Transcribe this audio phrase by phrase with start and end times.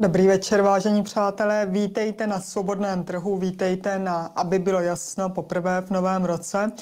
[0.00, 1.66] Dobrý večer, vážení přátelé.
[1.66, 6.72] Vítejte na svobodném trhu, vítejte na Aby bylo jasno poprvé v novém roce.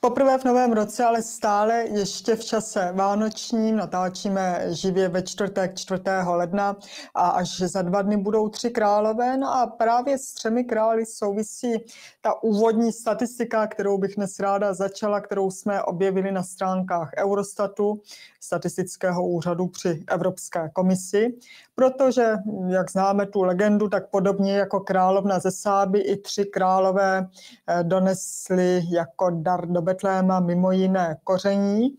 [0.00, 3.76] Poprvé v novém roce, ale stále ještě v čase vánočním.
[3.76, 6.02] Natáčíme živě ve čtvrtek 4.
[6.26, 6.76] ledna
[7.14, 9.36] a až za dva dny budou tři králové.
[9.36, 11.72] No a právě s třemi krály souvisí
[12.20, 18.00] ta úvodní statistika, kterou bych dnes ráda začala, kterou jsme objevili na stránkách Eurostatu,
[18.44, 21.34] statistického úřadu při Evropské komisi.
[21.74, 22.32] Protože,
[22.68, 27.28] jak známe tu legendu, tak podobně jako královna ze Sáby i tři králové
[27.66, 31.98] eh, donesly jako dar do Betléma mimo jiné koření,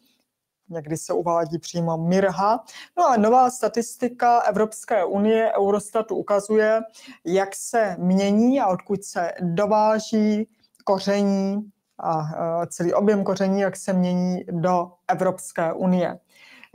[0.69, 2.63] někdy se uvádí přímo Mirha.
[2.97, 6.81] No a nová statistika Evropské unie Eurostatu ukazuje,
[7.25, 10.49] jak se mění a odkud se dováží
[10.83, 12.21] koření a
[12.67, 16.19] celý objem koření, jak se mění do Evropské unie.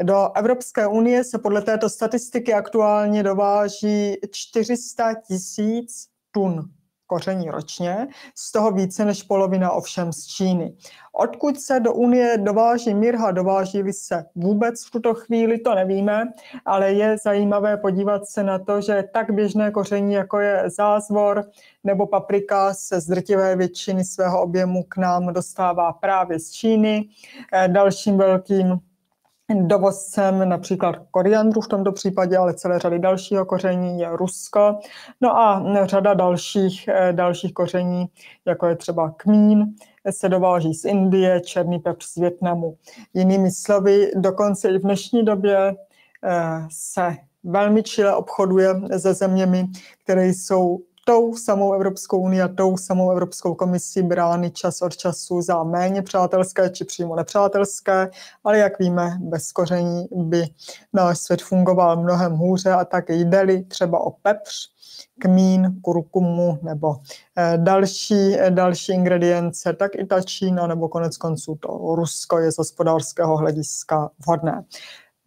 [0.03, 6.71] Do Evropské unie se podle této statistiky aktuálně dováží 400 tisíc tun
[7.07, 10.77] koření ročně, z toho více než polovina ovšem z Číny.
[11.13, 16.33] Odkud se do Unie dováží mirha, dováží se vůbec v tuto chvíli, to nevíme,
[16.65, 21.45] ale je zajímavé podívat se na to, že tak běžné koření, jako je zázvor
[21.85, 27.09] nebo paprika, se z drtivé většiny svého objemu k nám dostává právě z Číny.
[27.53, 28.90] Eh, dalším velkým
[29.55, 34.79] Dovozcem například koriandru v tomto případě, ale celé řady dalšího koření je Rusko.
[35.21, 38.07] No a řada dalších, eh, dalších koření,
[38.45, 39.75] jako je třeba kmín,
[40.11, 42.77] se dováží z Indie, černý pepř z Větnamu.
[43.15, 45.75] Jinými slovy, dokonce i v dnešní době
[46.25, 49.67] eh, se velmi čile obchoduje se zeměmi,
[50.05, 50.79] které jsou
[51.11, 56.03] tou samou Evropskou unii a tou samou Evropskou komisí brány čas od času za méně
[56.03, 58.11] přátelské či přímo nepřátelské,
[58.45, 60.45] ale jak víme, bez koření by
[60.93, 64.53] náš svět fungoval mnohem hůře a tak jde třeba o pepř,
[65.21, 66.97] kmín, kurkumu nebo
[67.37, 72.59] eh, další, další ingredience, tak i ta Čína nebo konec konců to Rusko je z
[72.59, 74.65] hospodářského hlediska vhodné.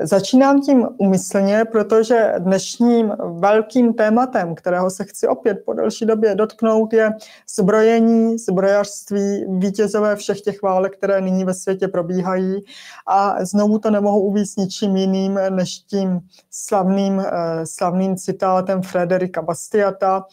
[0.01, 6.93] Začínám tím umyslně, protože dnešním velkým tématem, kterého se chci opět po delší době dotknout,
[6.93, 7.11] je
[7.55, 12.63] zbrojení, zbrojařství, vítězové všech těch válek, které nyní ve světě probíhají.
[13.07, 16.19] A znovu to nemohu uvíct ničím jiným, než tím
[16.51, 20.25] slavným, eh, slavným citátem Frederika Bastiata,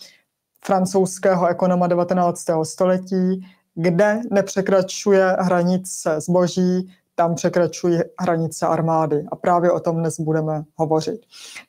[0.65, 2.65] francouzského ekonoma 19.
[2.65, 9.25] století, kde nepřekračuje hranice zboží, tam překračují hranice armády.
[9.33, 11.21] A právě o tom dnes budeme hovořit.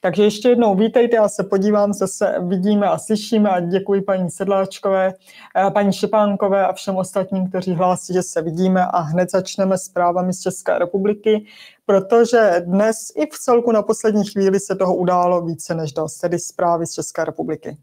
[0.01, 5.13] Takže ještě jednou vítejte, já se podívám, zase vidíme a slyšíme a děkuji paní Sedláčkové,
[5.55, 9.89] eh, paní Šepánkové a všem ostatním, kteří hlásí, že se vidíme a hned začneme s
[9.89, 11.45] právami z České republiky,
[11.85, 16.39] protože dnes i v celku na poslední chvíli se toho událo více než dost, tedy
[16.39, 17.77] zprávy z České republiky.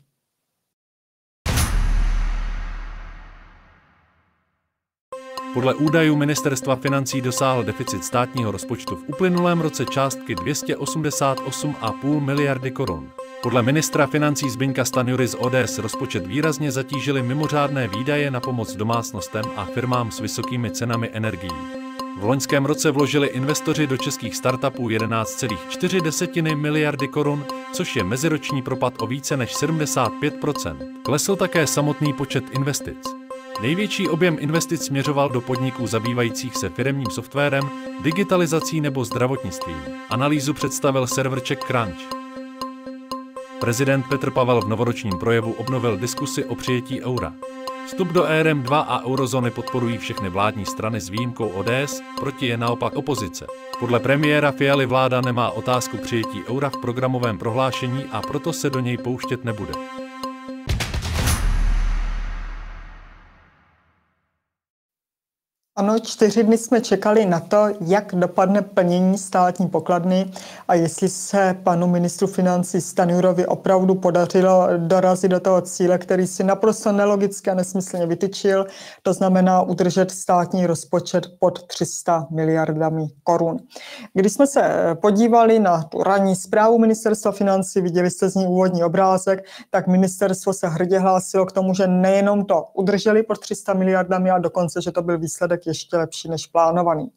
[5.55, 13.11] Podle údajů ministerstva financí dosáhl deficit státního rozpočtu v uplynulém roce částky 288,5 miliardy korun.
[13.43, 19.45] Podle ministra financí Zbyňka Stanjury z ODS rozpočet výrazně zatížily mimořádné výdaje na pomoc domácnostem
[19.57, 21.79] a firmám s vysokými cenami energií.
[22.21, 28.95] V loňském roce vložili investoři do českých startupů 11,4 miliardy korun, což je meziroční propad
[28.99, 33.18] o více než 75% Klesl také samotný počet investic.
[33.61, 37.71] Největší objem investic směřoval do podniků zabývajících se firemním softwarem,
[38.03, 39.83] digitalizací nebo zdravotnictvím.
[40.11, 41.99] Analýzu představil server Czech Crunch.
[43.61, 47.33] Prezident Petr Pavel v novoročním projevu obnovil diskusi o přijetí eura.
[47.87, 52.97] Vstup do ERM2 a eurozóny podporují všechny vládní strany s výjimkou ODS, proti je naopak
[52.97, 53.47] opozice.
[53.81, 58.81] Podle premiéra Fialy vláda nemá otázku přijetí eura v programovém prohlášení a proto se do
[58.81, 59.73] něj pouštět nebude.
[65.79, 70.31] Ano, čtyři dny jsme čekali na to, jak dopadne plnění státní pokladny
[70.69, 76.45] a jestli se panu ministru financí Stanurovi opravdu podařilo dorazit do toho cíle, který si
[76.45, 78.67] naprosto nelogicky a nesmyslně vytyčil,
[79.03, 83.57] to znamená udržet státní rozpočet pod 300 miliardami korun.
[84.15, 88.85] Když jsme se podívali na tu ranní zprávu ministerstva financí, viděli jste z ní úvodní
[88.85, 94.31] obrázek, tak ministerstvo se hrdě hlásilo k tomu, že nejenom to udrželi pod 300 miliardami,
[94.31, 97.11] a dokonce, že to byl výsledek ještě lepší než plánovaný.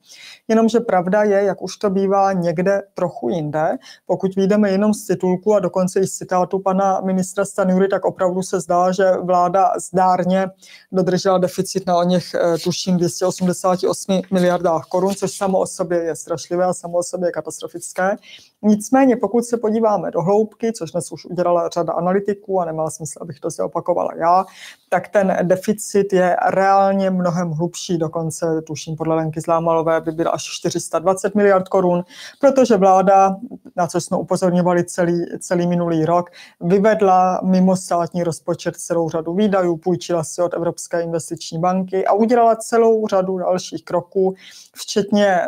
[0.48, 5.56] Jenomže pravda je, jak už to bývá někde trochu jinde, pokud vyjdeme jenom z titulku
[5.56, 10.48] a dokonce i z citátu pana ministra Stanury, tak opravdu se zdá, že vláda zdárně
[10.92, 16.16] dodržela deficit na o něch, eh, tuším, 288 miliardách korun, což samo o sobě je
[16.16, 18.18] strašlivé a samo o sobě je katastrofické.
[18.64, 23.20] Nicméně, pokud se podíváme do hloubky, což dnes už udělala řada analytiků a nemá smysl,
[23.22, 24.46] abych to si opakovala já,
[24.90, 30.44] tak ten deficit je reálně mnohem hlubší, dokonce tuším podle Lenky Zlámalové by byl až
[30.44, 32.04] 420 miliard korun,
[32.40, 33.36] protože vláda,
[33.76, 36.30] na co jsme upozorňovali celý, celý minulý rok,
[36.62, 42.56] vyvedla mimo státní rozpočet celou řadu výdajů, půjčila si od Evropské investiční banky a udělala
[42.56, 44.34] celou řadu dalších kroků,
[44.76, 45.42] včetně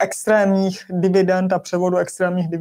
[0.00, 2.55] extrémních dividend a převodu extrémních dividend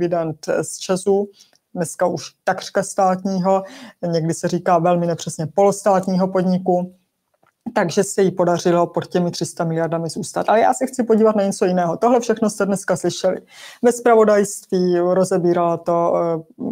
[0.61, 1.29] z Česu,
[1.73, 3.63] dneska už takřka státního,
[4.11, 6.95] někdy se říká velmi nepřesně polostátního podniku,
[7.73, 10.49] takže se jí podařilo pod těmi 300 miliardami zůstat.
[10.49, 11.97] Ale já se chci podívat na něco jiného.
[11.97, 13.37] Tohle všechno jste dneska slyšeli.
[13.81, 16.63] Ve spravodajství rozebírala to eh,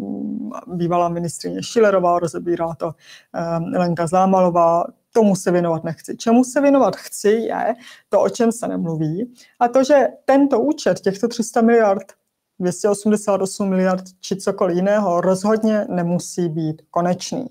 [0.67, 2.91] bývalá ministrině Šilerová, rozebírala to
[3.35, 4.83] eh, Lenka Zámalová,
[5.13, 6.17] tomu se věnovat nechci.
[6.17, 7.73] Čemu se věnovat chci je
[8.09, 12.13] to, o čem se nemluví a to, že tento účet, těchto 300 miliard,
[12.59, 17.45] 288 miliard či cokoliv jiného rozhodně nemusí být konečný.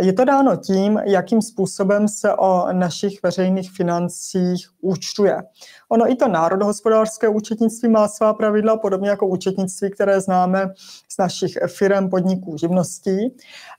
[0.00, 5.42] Je to dáno tím, jakým způsobem se o našich veřejných financích účtuje.
[5.88, 10.74] Ono i to národohospodářské účetnictví má svá pravidla, podobně jako účetnictví, které známe
[11.08, 13.36] z našich firm, podniků, živností.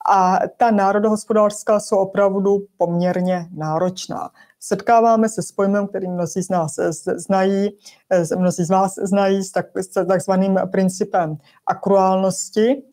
[0.09, 4.29] A ta národohospodářská jsou opravdu poměrně náročná
[4.63, 6.75] setkáváme se s pojmem, který mnozí z nás
[7.15, 7.69] znají,
[8.37, 9.51] mnozí z vás znají s
[10.07, 12.83] takzvaným principem akruálnosti,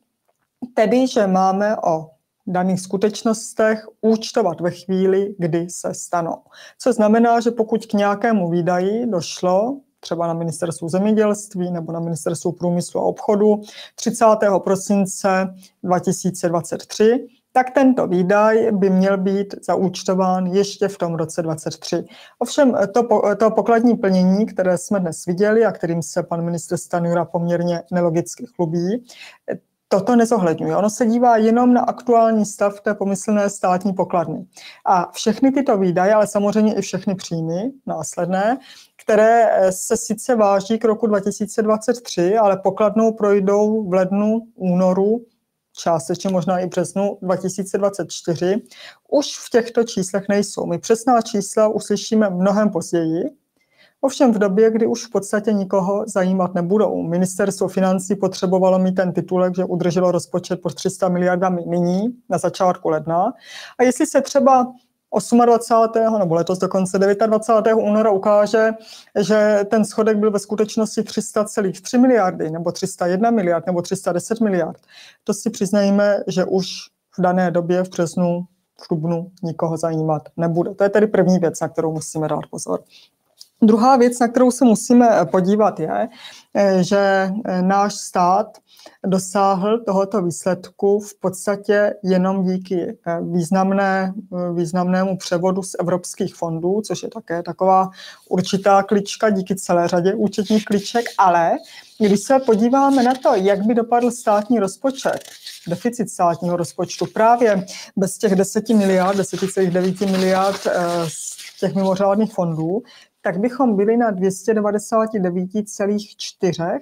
[0.75, 2.11] tedy, že máme o
[2.47, 6.43] daných skutečnostech účtovat ve chvíli, kdy se stanou.
[6.79, 12.53] Co znamená, že pokud k nějakému výdaji došlo, třeba na ministerstvu zemědělství nebo na ministerstvu
[12.53, 13.61] průmyslu a obchodu
[13.95, 14.25] 30.
[14.59, 22.05] prosince 2023, tak tento výdaj by měl být zaúčtován ještě v tom roce 2023.
[22.39, 23.03] Ovšem to,
[23.37, 28.47] to pokladní plnění, které jsme dnes viděli a kterým se pan ministr Stanura poměrně nelogicky
[28.57, 29.05] chlubí,
[29.89, 30.77] toto nezohledňuje.
[30.77, 34.47] Ono se dívá jenom na aktuální stav té pomyslné státní pokladny.
[34.87, 38.59] A všechny tyto výdaje, ale samozřejmě i všechny příjmy následné,
[39.03, 45.21] které se sice váží k roku 2023, ale pokladnou projdou v lednu, únoru
[45.79, 48.63] částečně možná i březnu 2024,
[49.11, 50.67] už v těchto číslech nejsou.
[50.67, 53.25] My přesná čísla uslyšíme mnohem později,
[54.01, 57.03] Ovšem v době, kdy už v podstatě nikoho zajímat nebudou.
[57.03, 62.89] Ministerstvo financí potřebovalo mít ten titulek, že udrželo rozpočet pod 300 miliardami nyní, na začátku
[62.89, 63.33] ledna.
[63.79, 64.73] A jestli se třeba
[65.45, 66.19] 28.
[66.19, 67.75] nebo letos dokonce 29.
[67.75, 68.71] února ukáže,
[69.21, 74.79] že ten schodek byl ve skutečnosti 300,3 miliardy, nebo 301 miliard, nebo 310 miliard.
[75.25, 76.67] To si přiznajme, že už
[77.19, 78.45] v dané době v březnu,
[78.81, 80.75] v dubnu nikoho zajímat nebude.
[80.75, 82.81] To je tedy první věc, na kterou musíme dát pozor.
[83.63, 86.09] Druhá věc, na kterou se musíme podívat, je,
[86.83, 87.31] že
[87.63, 88.59] náš stát
[89.07, 96.81] dosáhl tohoto výsledku v podstatě jenom díky eh, významné, eh, významnému převodu z evropských fondů,
[96.81, 97.91] což je také taková
[98.29, 101.53] určitá klička díky celé řadě účetních kliček, ale
[101.99, 105.21] když se podíváme na to, jak by dopadl státní rozpočet,
[105.69, 107.67] deficit státního rozpočtu právě
[107.97, 112.83] bez těch 10 miliard, 10,9 miliard eh, z těch mimořádných fondů,
[113.29, 116.79] tak bychom byli na 299,4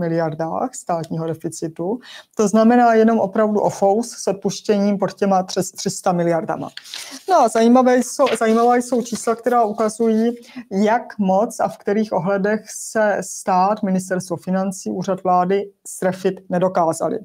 [0.00, 1.98] miliardách státního deficitu.
[2.36, 6.70] To znamená jenom opravdu o fous s odpuštěním pod těma 300 miliardama.
[7.28, 10.36] No a zajímavé jsou, zajímavé jsou čísla, která ukazují,
[10.70, 17.18] jak moc a v kterých ohledech se stát, ministerstvo financí, úřad vlády strefit nedokázali.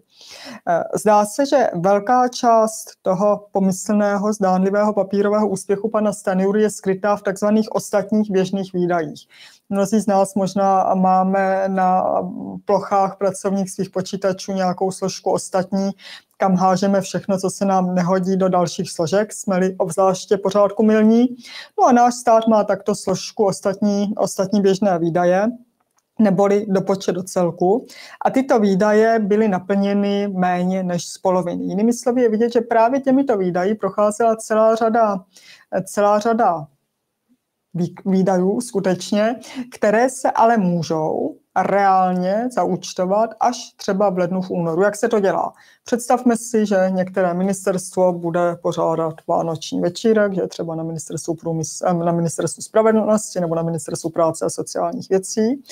[0.69, 7.15] Eh, zdá se, že velká část toho pomyslného, zdánlivého papírového úspěchu pana Staniury je skrytá
[7.15, 9.27] v takzvaných ostatních běžných výdajích.
[9.69, 12.03] Mnozí z nás možná máme na
[12.65, 15.91] plochách pracovních svých počítačů nějakou složku ostatní,
[16.37, 21.27] kam hážeme všechno, co se nám nehodí do dalších složek, jsme-li obzvláště pořádku milní.
[21.79, 25.47] No a náš stát má takto složku ostatní, ostatní běžné výdaje,
[26.19, 27.85] neboli do počet do celku.
[28.25, 31.65] A tyto výdaje byly naplněny méně než z poloviny.
[31.65, 35.23] Jinými slovy je vidět, že právě těmito výdaji procházela celá řada,
[35.85, 36.67] celá řada
[38.05, 39.35] výdajů skutečně,
[39.71, 44.81] které se ale můžou reálně zaúčtovat až třeba v lednu, v únoru.
[44.81, 45.53] Jak se to dělá?
[45.83, 52.11] Představme si, že některé ministerstvo bude pořádat vánoční večírek, že třeba na ministerstvu, průmysl, na
[52.11, 55.63] ministerstvu spravedlnosti nebo na ministerstvu práce a sociálních věcí,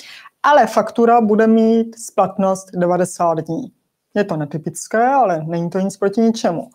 [0.42, 3.72] ale faktura bude mít splatnost 90 dní.
[4.14, 6.70] Je to netypické, ale není to nic proti ničemu.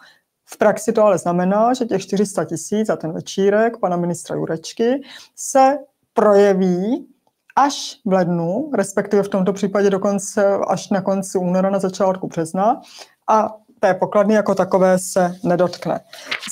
[0.52, 5.02] V praxi to ale znamená, že těch 400 tisíc za ten večírek pana ministra Jurečky
[5.36, 5.78] se
[6.14, 7.08] projeví
[7.56, 12.82] až v lednu, respektive v tomto případě dokonce až na konci února, na začátku března
[13.28, 16.00] a té pokladny jako takové se nedotkne.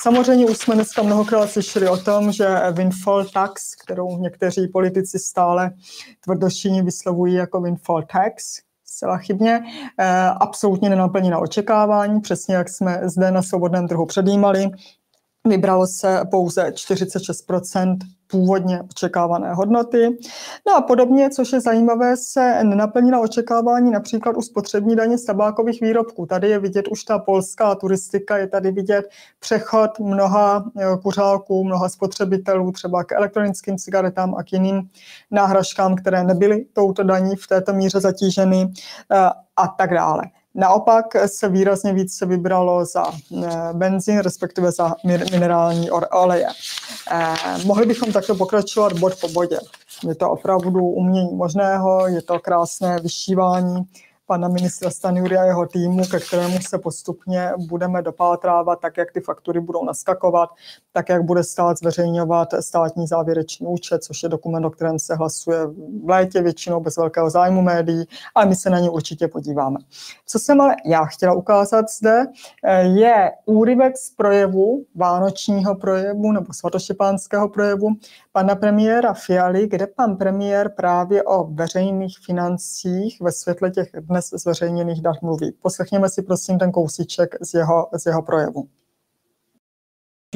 [0.02, 5.72] Samozřejmě už jsme dneska mnohokrát slyšeli o tom, že windfall tax, kterou někteří politici stále
[6.24, 9.64] tvrdošíně vyslovují jako windfall tax, zcela chybně,
[10.00, 14.72] eh, absolutně nenaplní na očekávání, přesně jak jsme zde na svobodném trhu předjímali.
[15.48, 20.18] Vybralo se pouze 46% původně očekávané hodnoty.
[20.68, 25.82] No a podobně, což je zajímavé, se nenaplnila očekávání například u spotřební daně z tabákových
[25.82, 26.26] výrobků.
[26.26, 31.90] Tady je vidět už ta polská turistika, je tady vidět přechod mnoha eh, kuřáků, mnoha
[31.90, 34.90] spotřebitelů třeba k elektronickým cigaretám a k jiným
[35.32, 38.72] náhražkám, které nebyly touto daní v této míře zatíženy
[39.12, 40.22] eh, a tak dále.
[40.58, 44.96] Naopak se výrazně více vybralo za eh, benzín, respektive za
[45.32, 46.48] minerální oleje.
[47.12, 47.36] Eh,
[47.66, 49.60] mohli bychom takto pokračovat bod po bodě.
[50.08, 53.84] Je to opravdu umění možného, je to krásné vyšívání
[54.28, 59.22] pana ministra Stanjury a jeho týmu, ke kterému se postupně budeme dopátrávat, tak jak ty
[59.22, 60.50] faktury budou naskakovat,
[60.94, 65.68] tak jak bude stát zveřejňovat státní závěrečný účet, což je dokument, o kterém se hlasuje
[66.06, 68.06] v létě většinou bez velkého zájmu médií,
[68.36, 69.78] ale my se na ně určitě podíváme.
[70.26, 72.26] Co jsem ale já chtěla ukázat zde,
[72.82, 77.88] je úryvek z projevu, vánočního projevu nebo svatoštěpánského projevu
[78.38, 85.02] pana premiéra Fialy, kde pan premiér právě o veřejných financích ve světle těch dnes zveřejněných
[85.02, 85.52] dat mluví.
[85.62, 88.68] Poslechněme si prosím ten kousíček z jeho, z jeho projevu.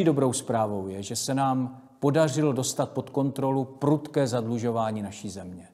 [0.03, 5.67] Dobrou zprávou je, že se nám podařilo dostat pod kontrolu prudké zadlužování naší země.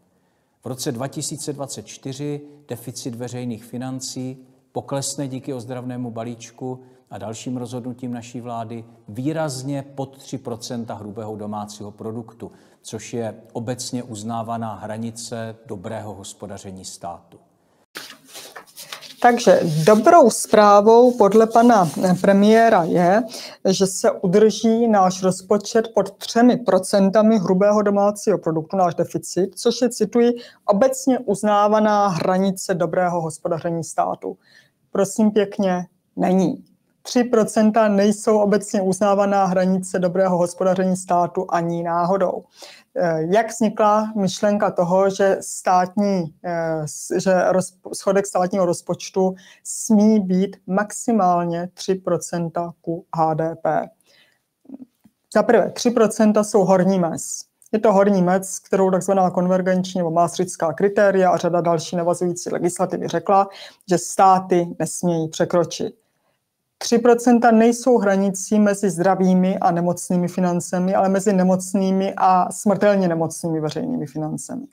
[0.61, 8.85] V roce 2024 deficit veřejných financí poklesne díky ozdravnému balíčku a dalším rozhodnutím naší vlády
[9.07, 17.39] výrazně pod 3% hrubého domácího produktu, což je obecně uznávaná hranice dobrého hospodaření státu.
[19.21, 21.89] Takže dobrou zprávou podle pana
[22.21, 23.23] premiéra je,
[23.69, 29.89] že se udrží náš rozpočet pod třemi procentami hrubého domácího produktu, náš deficit, což je,
[29.89, 30.33] cituji,
[30.65, 34.37] obecně uznávaná hranice dobrého hospodaření státu.
[34.91, 35.85] Prosím pěkně,
[36.15, 36.65] není.
[37.07, 42.43] 3% nejsou obecně uznávaná hranice dobrého hospodaření státu ani náhodou.
[42.95, 46.85] Eh, jak vznikla myšlenka toho, že, státní, eh,
[47.17, 47.33] že
[47.93, 53.89] schodek státního rozpočtu smí být maximálně 3% ku HDP?
[55.33, 57.39] Za prvé, 3% jsou horní mez.
[57.71, 63.07] Je to horní mez, kterou takzvaná konvergenční nebo maastrichtská kritéria a řada další navazující legislativy
[63.07, 63.49] řekla,
[63.89, 66.06] že státy nesmějí překročit.
[66.83, 74.05] 3% nejsou hranicí mezi zdravými a nemocnými financemi, ale mezi nemocnými a smrtelně nemocnými veřejnými
[74.05, 74.67] financemi.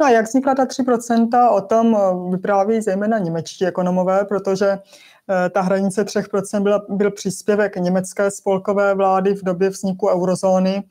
[0.00, 5.50] No a jak vznikla ta 3%, o tom eh, vypráví zejména němečtí ekonomové, protože eh,
[5.50, 10.82] ta hranice 3% byla, byl příspěvek německé spolkové vlády v době vzniku eurozóny,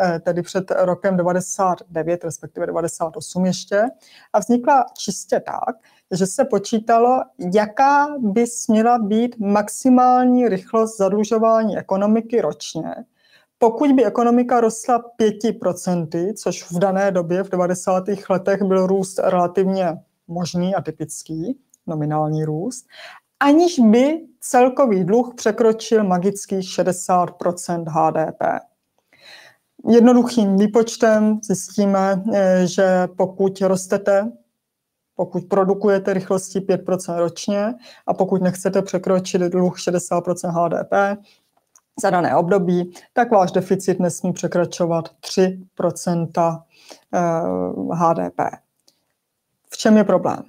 [0.00, 3.82] eh, tedy před rokem 99, respektive 98 ještě.
[4.32, 5.76] A vznikla čistě tak,
[6.12, 7.20] že se počítalo,
[7.54, 12.94] jaká by směla být maximální rychlost zadlužování ekonomiky ročně,
[13.58, 18.04] pokud by ekonomika rostla 5%, což v dané době v 90.
[18.30, 22.86] letech byl růst relativně možný a typický, nominální růst,
[23.40, 28.42] aniž by celkový dluh překročil magických 60% HDP.
[29.88, 34.32] Jednoduchým výpočtem zjistíme, eh, že pokud rostete
[35.22, 37.74] pokud produkujete rychlosti 5% ročně
[38.06, 41.22] a pokud nechcete překročit dluh 60% HDP
[42.02, 46.62] za dané období, tak váš deficit nesmí překračovat 3%
[47.92, 48.40] HDP.
[49.70, 50.42] V čem je problém?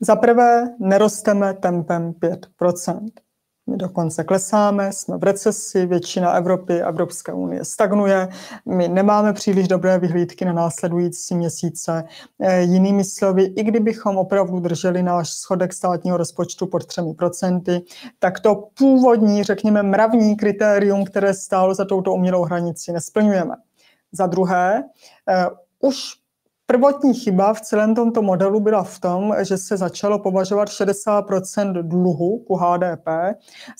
[0.00, 3.08] Za prvé, nerosteme tempem 5%.
[3.70, 8.28] My dokonce klesáme, jsme v recesi, většina Evropy, Evropské unie stagnuje,
[8.66, 12.04] my nemáme příliš dobré vyhlídky na následující měsíce.
[12.40, 17.82] E, jinými slovy, i kdybychom opravdu drželi náš schodek státního rozpočtu pod 3%,
[18.18, 23.54] tak to původní, řekněme, mravní kritérium, které stálo za touto umělou hranici, nesplňujeme.
[24.12, 24.84] Za druhé,
[25.28, 25.46] e,
[25.80, 26.25] už
[26.68, 32.38] Prvotní chyba v celém tomto modelu byla v tom, že se začalo považovat 60% dluhu
[32.38, 33.08] ku HDP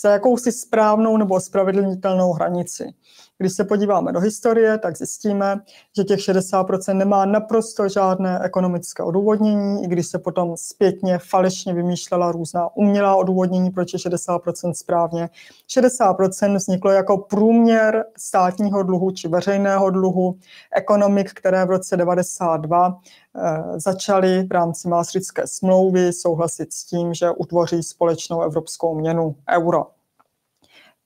[0.02, 2.84] za jakousi správnou nebo ospravedlnitelnou hranici.
[3.38, 5.60] Když se podíváme do historie, tak zjistíme,
[5.96, 12.32] že těch 60% nemá naprosto žádné ekonomické odůvodnění, i když se potom zpětně falešně vymýšlela
[12.32, 15.30] různá umělá odůvodnění, proč je 60% správně.
[15.78, 20.38] 60% vzniklo jako průměr státního dluhu či veřejného dluhu
[20.76, 23.00] ekonomik, které v roce 92
[23.36, 29.86] eh, začaly v rámci Maastrichtské smlouvy souhlasit s tím, že utvoří společnou evropskou měnu euro.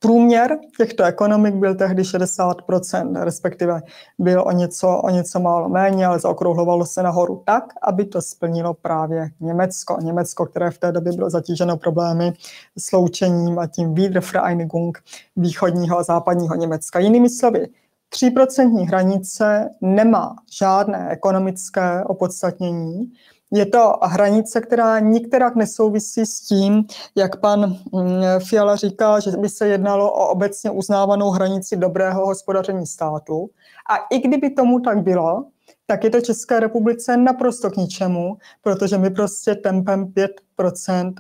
[0.03, 3.83] Průměr těchto ekonomik byl tehdy 60%, respektive
[4.19, 8.75] byl o něco, o něco málo méně, ale zaokrouhlovalo se nahoru tak, aby to splnilo
[8.75, 9.99] právě Německo.
[10.03, 12.33] Německo, které v té době bylo zatíženo problémy
[12.79, 14.99] s loučením a tím Wiedervereinigung
[15.37, 16.99] východního a západního Německa.
[16.99, 17.69] Jinými slovy,
[18.15, 23.13] 3% hranice nemá žádné ekonomické opodstatnění,
[23.51, 26.85] je to hranice, která nikterak nesouvisí s tím,
[27.17, 32.87] jak pan mm, Fiala říká, že by se jednalo o obecně uznávanou hranici dobrého hospodaření
[32.87, 33.51] státu.
[33.91, 35.45] A i kdyby tomu tak bylo,
[35.87, 40.13] tak je to České republice naprosto k ničemu, protože my prostě tempem
[40.59, 41.13] 5%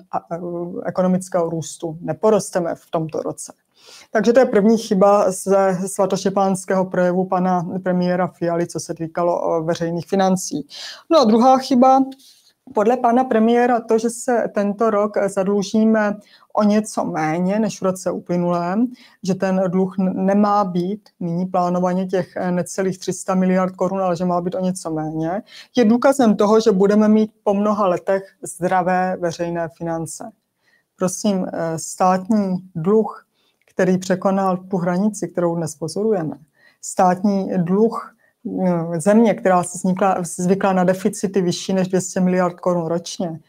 [0.86, 3.52] ekonomického růstu neporosteme v tomto roce.
[4.10, 10.06] Takže to je první chyba ze svatoštěpánského projevu pana premiéra Fialy, co se týkalo veřejných
[10.06, 10.66] financí.
[11.10, 12.02] No a druhá chyba,
[12.74, 16.16] podle pana premiéra to, že se tento rok zadlužíme
[16.52, 18.86] o něco méně než v roce uplynulém,
[19.22, 24.40] že ten dluh nemá být nyní plánovaně těch necelých 300 miliard korun, ale že má
[24.40, 25.42] být o něco méně,
[25.76, 30.30] je důkazem toho, že budeme mít po mnoha letech zdravé veřejné finance.
[30.96, 33.26] Prosím, státní dluh
[33.80, 36.38] který překonal tu hranici, kterou dnes pozorujeme.
[36.82, 38.16] Státní dluh
[38.62, 43.40] eh, země, která se vznikla, zvykla na deficity vyšší než 200 miliard korun ročně,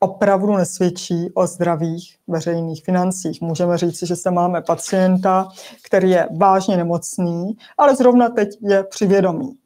[0.00, 3.40] opravdu nesvědčí o zdravých veřejných financích.
[3.40, 5.48] Můžeme říct, že se máme pacienta,
[5.86, 9.56] který je vážně nemocný, ale zrovna teď je při vědomí.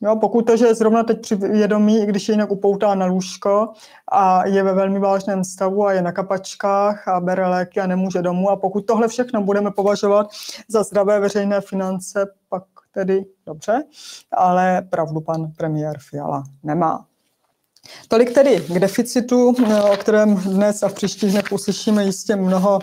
[0.00, 3.06] Jo, pokud to, že je zrovna teď při vědomí, i když je jinak upoutá na
[3.06, 3.72] lůžko
[4.12, 8.22] a je ve velmi vážném stavu a je na kapačkách a bere léky a nemůže
[8.22, 10.30] domů a pokud tohle všechno budeme považovat
[10.68, 13.84] za zdravé veřejné finance, pak tedy dobře,
[14.32, 17.06] ale pravdu pan premiér Fiala nemá.
[18.08, 19.54] Tolik tedy k deficitu,
[19.92, 22.78] o kterém dnes a v příštích dnech uslyšíme jistě mnoho,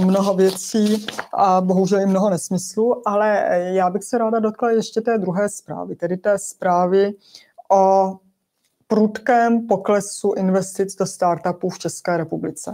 [0.00, 5.18] mnoho věcí a bohužel i mnoho nesmyslů, ale já bych se ráda dotkla ještě té
[5.18, 7.14] druhé zprávy, tedy té zprávy
[7.72, 8.12] o
[8.88, 12.72] prudkém poklesu investic do startupů v České republice.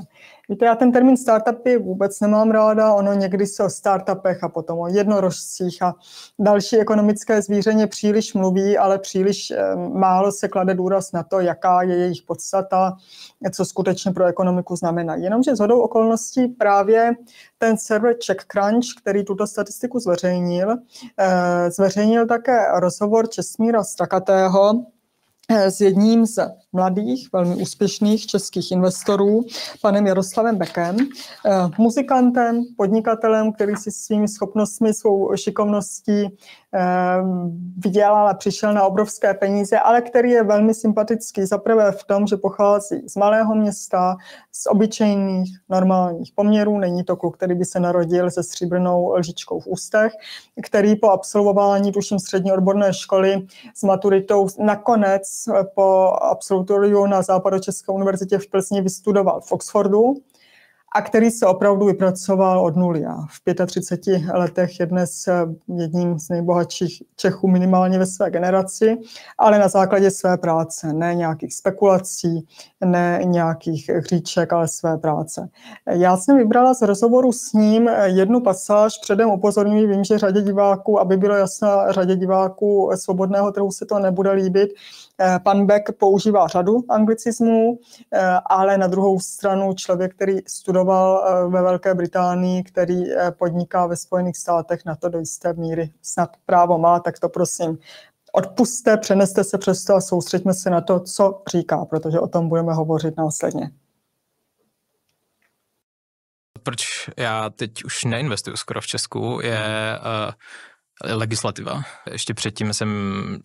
[0.48, 4.78] Víte, já ten termín startupy vůbec nemám ráda, ono někdy se o startupech a potom
[4.78, 5.94] o jednorožcích a
[6.38, 9.52] další ekonomické zvířeně příliš mluví, ale příliš
[9.92, 12.96] málo se klade důraz na to, jaká je jejich podstata,
[13.54, 15.14] co skutečně pro ekonomiku znamená.
[15.14, 17.12] Jenomže z hodou okolností právě
[17.58, 20.76] ten server CheckCrunch, který tuto statistiku zveřejnil,
[21.18, 24.84] eh, zveřejnil také rozhovor Česmíra Strakatého,
[25.50, 26.38] s jedním z
[26.72, 29.44] mladých, velmi úspěšných českých investorů,
[29.80, 36.36] panem Jaroslavem Bekem, eh, muzikantem, podnikatelem, který si svými schopnostmi, svou šikovností
[37.78, 41.46] vydělal a přišel na obrovské peníze, ale který je velmi sympatický.
[41.46, 44.16] Zaprvé v tom, že pochází z malého města,
[44.52, 46.78] z obyčejných, normálních poměrů.
[46.78, 50.12] Není to kluk, který by se narodil se stříbrnou lžičkou v ústech,
[50.62, 55.22] který po absolvování, tuším, střední odborné školy s maturitou nakonec
[55.74, 60.14] po absolutoriu na Západočeské univerzitě v Plzni vystudoval v Oxfordu
[60.94, 63.04] a který se opravdu vypracoval od nuly.
[63.06, 65.32] A v 35 letech je dnes eh,
[65.76, 68.96] jedním z nejbohatších Čechů minimálně ve své generaci,
[69.38, 72.46] ale na základě své práce, ne nějakých spekulací,
[72.84, 75.48] ne nějakých hříček, ale své práce.
[75.90, 81.00] Já jsem vybrala z rozhovoru s ním jednu pasáž, předem upozorňuji, vím, že řadě diváků,
[81.00, 85.01] aby bylo jasné, řadě diváků svobodného trhu se to nebude líbit, Eh,
[85.42, 87.78] pan Beck používá řadu anglicismů,
[88.12, 93.02] eh, ale na druhou stranu člověk, který studoval eh, ve Velké Británii, který
[93.38, 97.78] podniká ve Spojených státech, na to do jisté míry snad právo má, tak to prosím
[98.32, 102.48] odpuste, přeneste se přes to a soustřeďme se na to, co říká, protože o tom
[102.48, 103.70] budeme hovořit následně.
[106.62, 110.32] Proč já teď už neinvestuju skoro v Česku, je uh,
[111.04, 111.82] legislativa.
[112.10, 112.88] Ještě předtím jsem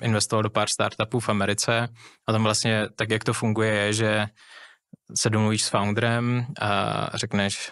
[0.01, 1.87] investoval do pár startupů v Americe
[2.27, 4.25] a tam vlastně tak, jak to funguje, je, že
[5.15, 7.71] se domluvíš s founderem a řekneš,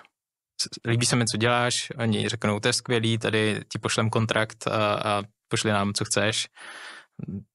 [0.87, 4.93] líbí se mi, co děláš, oni řeknou, to je skvělý, tady ti pošlem kontrakt a,
[4.93, 6.47] a pošli nám, co chceš,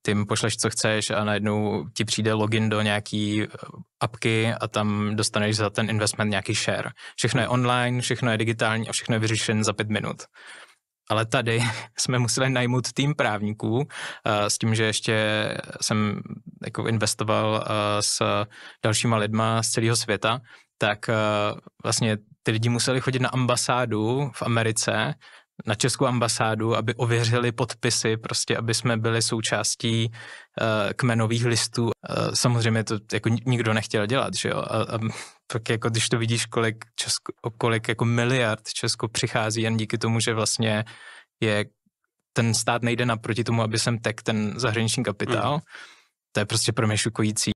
[0.02, 3.46] ty jim pošleš, co chceš a najednou ti přijde login do nějaký
[4.00, 6.90] apky a tam dostaneš za ten investment nějaký share.
[7.16, 10.22] Všechno je online, všechno je digitální a všechno je vyřešen za pět minut
[11.10, 11.60] ale tady
[11.98, 13.84] jsme museli najmout tým právníků uh,
[14.48, 15.14] s tím, že ještě
[15.80, 16.20] jsem
[16.64, 17.60] jako investoval uh,
[18.00, 18.22] s
[18.84, 20.40] dalšíma lidma z celého světa,
[20.78, 25.14] tak uh, vlastně ty lidi museli chodit na ambasádu v Americe,
[25.66, 31.84] na českou ambasádu, aby ověřili podpisy, prostě aby jsme byli součástí uh, kmenových listů.
[31.84, 31.90] Uh,
[32.34, 34.58] samozřejmě to jako nikdo nechtěl dělat, že jo?
[34.58, 34.98] A, a
[35.46, 40.20] tak jako když to vidíš, kolik, Česko, kolik jako miliard Česko přichází jen díky tomu,
[40.20, 40.84] že vlastně
[41.40, 41.64] je
[42.32, 45.60] ten stát nejde naproti tomu, aby sem tek ten zahraniční kapitál, mm.
[46.32, 47.50] to je prostě pro mě šukující.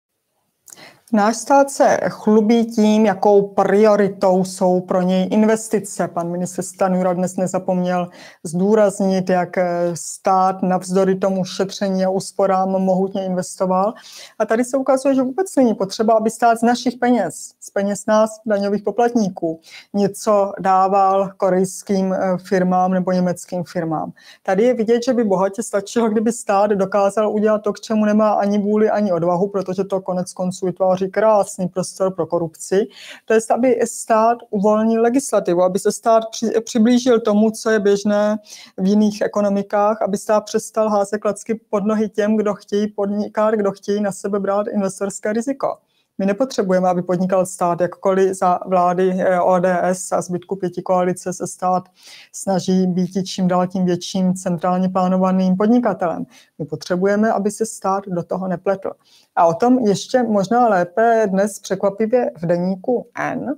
[1.13, 6.09] Náš stát se chlubí tím, jakou prioritou jsou pro něj investice.
[6.09, 8.09] Pan minister Stanura dnes nezapomněl
[8.45, 9.57] zdůraznit, jak
[9.95, 13.95] stát navzdory tomu šetření a úsporám mohutně investoval.
[14.39, 18.07] A tady se ukazuje, že vůbec není potřeba, aby stát z našich peněz, z peněz
[18.07, 19.61] nás, daňových poplatníků,
[19.95, 24.13] něco dával korejským eh, firmám nebo německým firmám.
[24.43, 28.33] Tady je vidět, že by bohatě stačilo, kdyby stát dokázal udělat to, k čemu nemá
[28.33, 32.87] ani vůli, ani odvahu, protože to konec konců vytváří vytváří krásný prostor pro korupci.
[33.25, 38.39] To je, aby stát uvolnil legislativu, aby se stát při, přiblížil tomu, co je běžné
[38.77, 43.73] v jiných ekonomikách, aby stát přestal házet klacky pod nohy těm, kdo chtějí podnikat, kdo
[43.73, 45.77] chtějí na sebe brát investorské riziko.
[46.19, 51.47] My nepotřebujeme, aby podnikal stát, jakkoliv za vlády eh, ODS a zbytku pěti koalice se
[51.47, 51.89] stát
[52.33, 56.27] snaží být čím dál tím větším centrálně plánovaným podnikatelem.
[56.59, 58.91] My potřebujeme, aby se stát do toho nepletl.
[59.37, 63.57] A o tom ještě možná lépe dnes překvapivě v deníku N,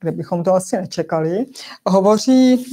[0.00, 1.46] kde bychom to asi nečekali,
[1.86, 2.64] hovoří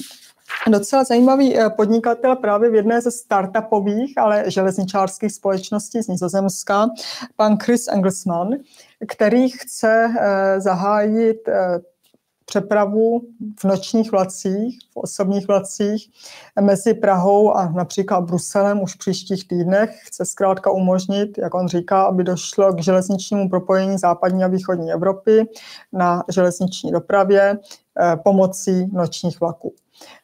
[0.69, 6.87] docela zajímavý eh, podnikatel právě v jedné ze startupových, ale železničářských společností z Nizozemska,
[7.35, 8.49] pan Chris Engelsman,
[9.07, 11.79] který chce eh, zahájit eh,
[12.45, 13.21] přepravu
[13.59, 16.09] v nočních vlacích, v osobních vlacích
[16.61, 19.99] mezi Prahou a například Bruselem už v příštích týdnech.
[20.03, 25.45] Chce zkrátka umožnit, jak on říká, aby došlo k železničnímu propojení západní a východní Evropy
[25.93, 27.59] na železniční dopravě
[28.23, 29.73] pomocí nočních vlaků.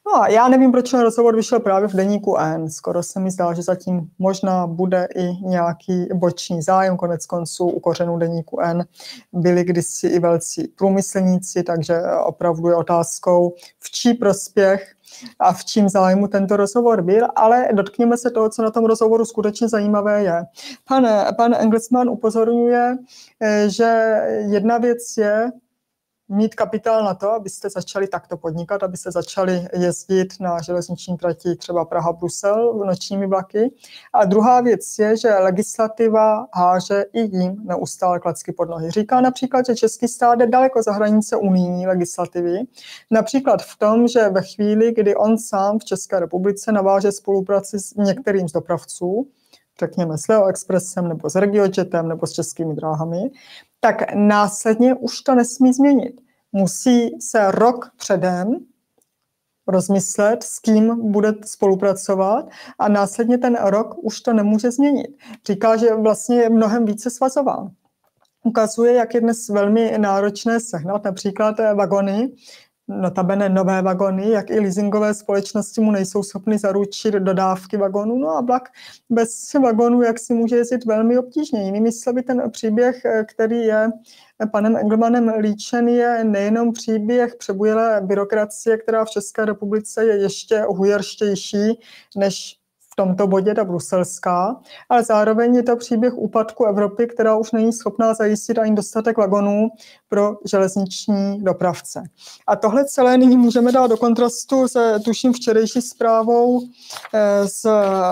[0.08, 2.70] No a já nevím, proč ten rozhovor vyšel právě v deníku N.
[2.70, 6.98] Skoro se mi zdá, že zatím možná bude i nějaký boční zájem.
[6.98, 8.86] Konec konců u kořenů deníku N
[9.34, 14.96] byli kdysi i velcí průmyslníci, takže opravdu je otázkou, v čí prospěch
[15.40, 19.26] a v čím zájmu tento rozhovor byl, ale dotkněme se toho, co na tom rozhovoru
[19.26, 20.44] skutečně zajímavé je.
[20.88, 21.08] Pan,
[21.38, 22.98] pan Engelsman upozorňuje,
[23.42, 25.52] eh, že jedna věc je,
[26.30, 31.86] mít kapitál na to, abyste začali takto podnikat, abyste začali jezdit na železniční trati třeba
[31.86, 33.72] Praha-Brusel v nočními vlaky.
[34.14, 38.92] A druhá věc je, že legislativa háže i jim neustále klacky pod nohy.
[38.92, 42.60] Říká například, že český stát je daleko za hranice unijní legislativy.
[43.12, 47.96] Například v tom, že ve chvíli, kdy on sám v České republice naváže spolupráci s
[47.96, 49.28] některým z dopravců,
[49.80, 53.32] řekněme s Leo Expressem nebo s Regiojetem nebo s českými dráhami,
[53.80, 56.22] tak následně už to nesmí změnit.
[56.52, 58.60] Musí se rok předem
[59.68, 65.08] rozmyslet, s kým bude spolupracovat a následně ten rok už to nemůže změnit.
[65.48, 67.72] Říká, že vlastně je mnohem více svazován.
[68.44, 72.32] Ukazuje, jak je dnes velmi náročné sehnat například vagony,
[72.88, 78.18] notabene nové vagony, jak i leasingové společnosti mu nejsou schopny zaručit dodávky vagonů.
[78.18, 78.70] No a vlak
[79.10, 81.64] bez vagonů, jak si může jezdit velmi obtížně.
[81.64, 83.90] Jinými slovy, ten příběh, který je
[84.52, 91.80] panem Engelmanem líčen, je nejenom příběh přebujelé byrokracie, která v České republice je ještě hujerštější
[92.18, 92.65] než
[92.96, 98.14] tomto bodě ta bruselská, ale zároveň je to příběh úpadku Evropy, která už není schopná
[98.14, 99.70] zajistit ani dostatek vagonů
[100.10, 102.04] pro železniční dopravce.
[102.48, 106.62] A tohle celé nyní můžeme dát do kontrastu se, tuším, včerejší zprávou
[107.14, 107.66] eh, z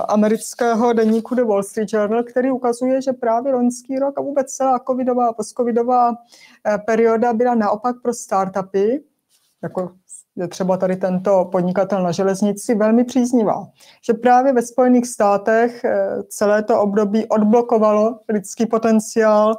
[0.07, 4.79] amerického deníku The Wall Street Journal, který ukazuje, že právě loňský rok a vůbec celá
[4.79, 9.03] covidová a postcovidová eh, perioda byla naopak pro startupy,
[9.63, 9.91] jako
[10.35, 13.67] je třeba tady tento podnikatel na železnici velmi příznivá.
[14.05, 19.55] Že právě ve Spojených státech eh, celé to období odblokovalo lidský potenciál,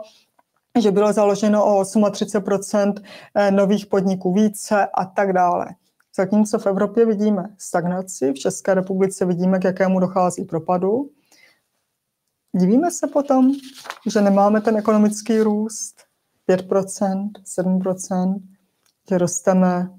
[0.81, 2.95] že bylo založeno o 38
[3.35, 5.67] eh, nových podniků více a tak dále.
[6.17, 11.11] Zatímco v Evropě vidíme stagnaci, v České republice vidíme, k jakému dochází propadu.
[12.57, 13.53] Divíme se potom,
[14.07, 15.95] že nemáme ten ekonomický růst
[16.49, 18.41] 5%, 7%,
[19.09, 19.91] že rosteme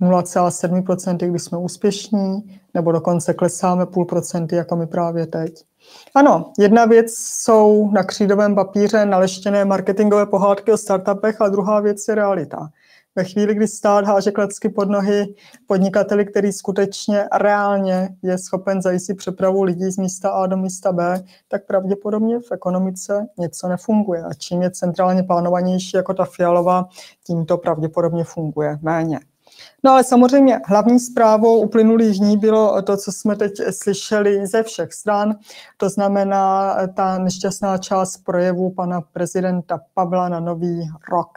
[0.00, 5.64] 0,7%, když jsme úspěšní, nebo dokonce klesáme půl procenty, jako my právě teď.
[6.14, 12.08] Ano, jedna věc jsou na křídovém papíře naleštěné marketingové pohádky o startupech, a druhá věc
[12.08, 12.68] je realita.
[13.16, 15.34] Ve chvíli, kdy stát háže klacky pod nohy
[15.66, 21.24] podnikateli, který skutečně reálně je schopen zajistit přepravu lidí z místa A do místa B,
[21.48, 24.22] tak pravděpodobně v ekonomice něco nefunguje.
[24.22, 26.88] A čím je centrálně plánovanější jako ta fialová,
[27.26, 29.20] tím to pravděpodobně funguje méně.
[29.84, 34.92] No ale samozřejmě hlavní zprávou uplynulých dní bylo to, co jsme teď slyšeli ze všech
[34.92, 35.36] stran,
[35.76, 41.28] to znamená ta nešťastná část projevu pana prezidenta Pavla na nový rok.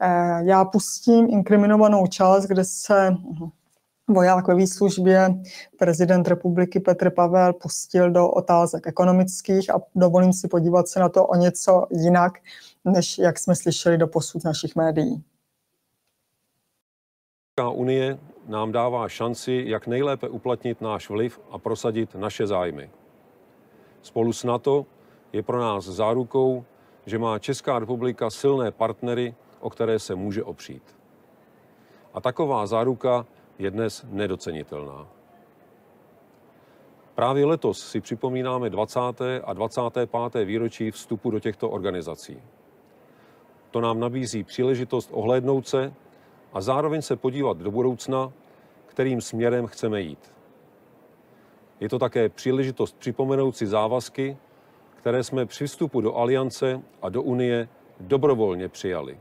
[0.00, 3.14] Eh, já pustím inkriminovanou část, kde se
[4.08, 5.34] voják ve výslužbě,
[5.78, 11.26] prezident republiky Petr Pavel pustil do otázek ekonomických a dovolím si podívat se na to
[11.26, 12.32] o něco jinak,
[12.84, 15.24] než jak jsme slyšeli do posud našich médií.
[17.60, 22.90] Unie nám dává šanci, jak nejlépe uplatnit náš vliv a prosadit naše zájmy.
[24.02, 24.86] Spolu s NATO
[25.32, 26.64] je pro nás zárukou,
[27.06, 30.82] že má Česká republika silné partnery, o které se může opřít.
[32.14, 33.26] A taková záruka
[33.58, 35.08] je dnes nedocenitelná.
[37.14, 39.00] Právě letos si připomínáme 20.
[39.44, 40.44] a 25.
[40.44, 42.42] výročí vstupu do těchto organizací.
[43.70, 45.92] To nám nabízí příležitost ohlédnout se
[46.52, 48.32] a zároveň se podívat do budoucna,
[48.86, 50.32] kterým směrem chceme jít.
[51.80, 54.36] Je to také příležitost připomenout si závazky,
[54.96, 57.68] které jsme při vstupu do Aliance a do Unie
[58.00, 59.18] dobrovolně přijali.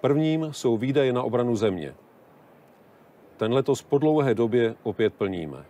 [0.00, 1.94] Prvním jsou výdaje na obranu země.
[3.36, 5.64] Ten letos po dlouhé době opět plníme.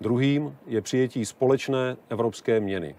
[0.00, 2.94] Druhým je přijetí společné evropské měny.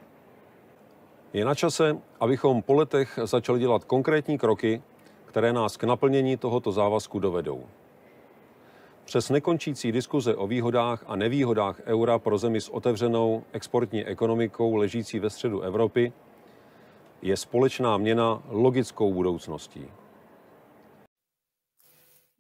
[1.34, 4.82] Je na čase, abychom po letech začali dělat konkrétní kroky,
[5.26, 7.66] které nás k naplnění tohoto závazku dovedou.
[9.06, 15.20] Přes nekončící diskuze o výhodách a nevýhodách eura pro zemi s otevřenou exportní ekonomikou ležící
[15.20, 16.14] ve středu Evropy
[17.22, 19.86] je společná měna logickou budoucností.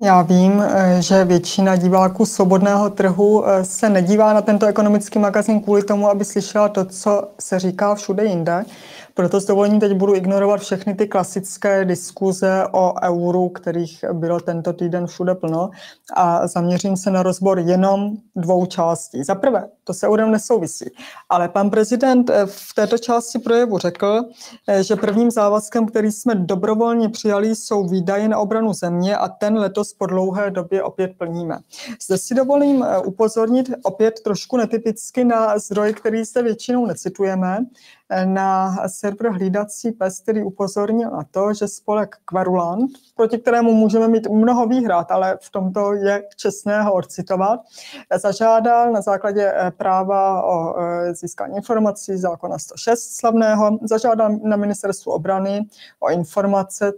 [0.03, 5.61] Já vím, eh, že většina diváků svobodného trhu eh, se nedívá na tento ekonomický magazín
[5.61, 8.65] kvůli tomu, aby slyšela to, co se říká všude jinde.
[9.13, 14.73] Proto s dovolením teď budu ignorovat všechny ty klasické diskuze o euru, kterých bylo tento
[14.73, 15.69] týden všude plno
[16.13, 19.23] a zaměřím se na rozbor jenom dvou částí.
[19.23, 20.85] Za prvé, to se eurem nesouvisí,
[21.29, 24.23] ale pan prezident eh, v této části projevu řekl,
[24.67, 29.57] eh, že prvním závazkem, který jsme dobrovolně přijali, jsou výdaje na obranu země a ten
[29.57, 31.59] letos po dlouhé době opět plníme.
[32.05, 37.65] Zde si dovolím eh, upozornit opět trošku netypicky na zdroj, který se většinou necitujeme,
[38.25, 44.27] na server Hlídací pes, který upozornil na to, že spolek Kverulant, proti kterému můžeme mít
[44.29, 47.59] mnoho výhrad, ale v tomto je čestné ho odcitovat,
[48.17, 55.11] zažádal na základě eh, práva o eh, získání informací zákona 106 slavného, zažádal na ministerstvu
[55.11, 55.65] obrany
[55.99, 56.91] o informace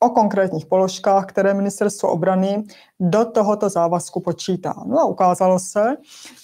[0.00, 2.64] o konkrétních položkách, které ministerstvo obrany
[3.00, 4.74] do tohoto závazku počítá.
[4.86, 5.96] No a ukázalo se,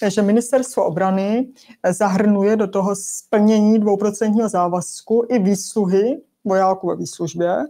[0.07, 1.47] že ministerstvo obrany
[1.89, 7.65] zahrnuje do toho splnění dvouprocentního závazku i výsluhy vojáků ve výslužbě,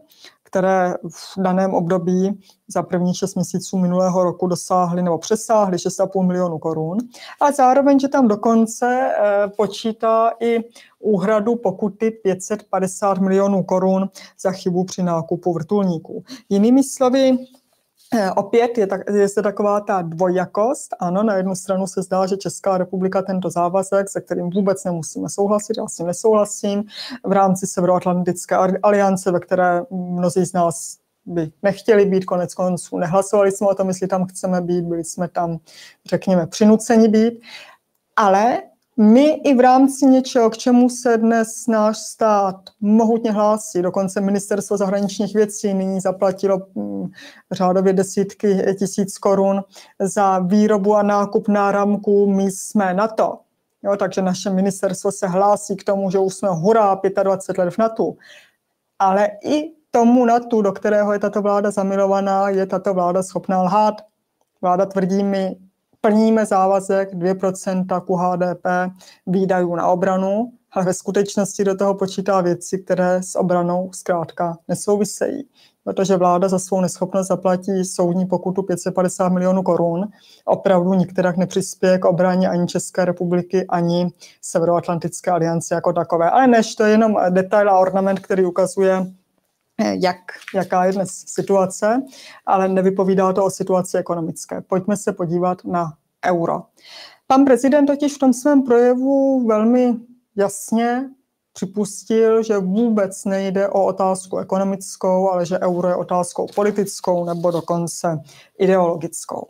[0.47, 6.57] které v daném období za první šest měsíců minulého roku dosáhly nebo přesáhly 6,5 milionů
[6.57, 6.97] korun.
[7.41, 10.59] A zároveň, že tam dokonce eh, počítá i
[10.99, 16.23] úhradu pokuty 550 milionů korun za chybu při nákupu vrtulníků.
[16.49, 17.37] Jinými slovy,
[18.35, 20.95] opět je, tak, je zde taková ta dvojakost.
[20.99, 25.29] Ano, na jednu stranu se zdá, že Česká republika tento závazek, se kterým vůbec nemusíme
[25.29, 26.83] souhlasit, já s tím nesouhlasím,
[27.25, 33.51] v rámci Severoatlantické aliance, ve které mnozí z nás by nechtěli být, konec konců nehlasovali
[33.51, 35.57] jsme o tom, jestli tam chceme být, byli jsme tam,
[36.05, 37.41] řekněme, přinuceni být.
[38.15, 38.61] Ale
[38.99, 44.77] my i v rámci něčeho, k čemu se dnes náš stát mohutně hlásí, dokonce ministerstvo
[44.77, 47.07] zahraničních věcí nyní zaplatilo mm,
[47.51, 49.63] řádově desítky tisíc korun
[49.99, 53.39] za výrobu a nákup náramků, my jsme na to.
[53.83, 57.77] Jo, takže naše ministerstvo se hlásí k tomu, že už jsme hurá 25 let v
[57.77, 58.13] NATO.
[58.99, 64.01] Ale i tomu NATO, do kterého je tato vláda zamilovaná, je tato vláda schopná lhát.
[64.61, 65.55] Vláda tvrdí, my
[66.01, 68.65] plníme závazek 2% ku HDP
[69.27, 75.49] výdajů na obranu, ale ve skutečnosti do toho počítá věci, které s obranou zkrátka nesouvisejí.
[75.83, 80.07] Protože vláda za svou neschopnost zaplatí soudní pokutu 550 milionů korun.
[80.45, 86.29] Opravdu nikterak nepřispěje k obraně ani České republiky, ani Severoatlantické aliance jako takové.
[86.29, 89.05] Ale než to je jenom detail a ornament, který ukazuje,
[89.81, 90.17] jak,
[90.55, 92.01] jaká je dnes situace,
[92.45, 94.61] ale nevypovídá to o situaci ekonomické.
[94.61, 95.93] Pojďme se podívat na
[96.25, 96.63] euro.
[97.27, 99.95] Pan prezident totiž v tom svém projevu velmi
[100.35, 101.09] jasně
[101.53, 108.19] připustil, že vůbec nejde o otázku ekonomickou, ale že euro je otázkou politickou nebo dokonce
[108.59, 109.47] ideologickou.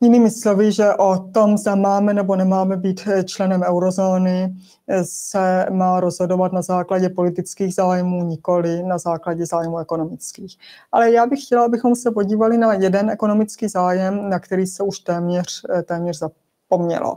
[0.00, 4.54] Jinými slovy, že o tom, zda máme nebo nemáme být členem eurozóny,
[5.02, 10.58] se má rozhodovat na základě politických zájmů, nikoli na základě zájmů ekonomických.
[10.92, 14.98] Ale já bych chtěla, abychom se podívali na jeden ekonomický zájem, na který se už
[14.98, 17.14] téměř, téměř zapomnělo.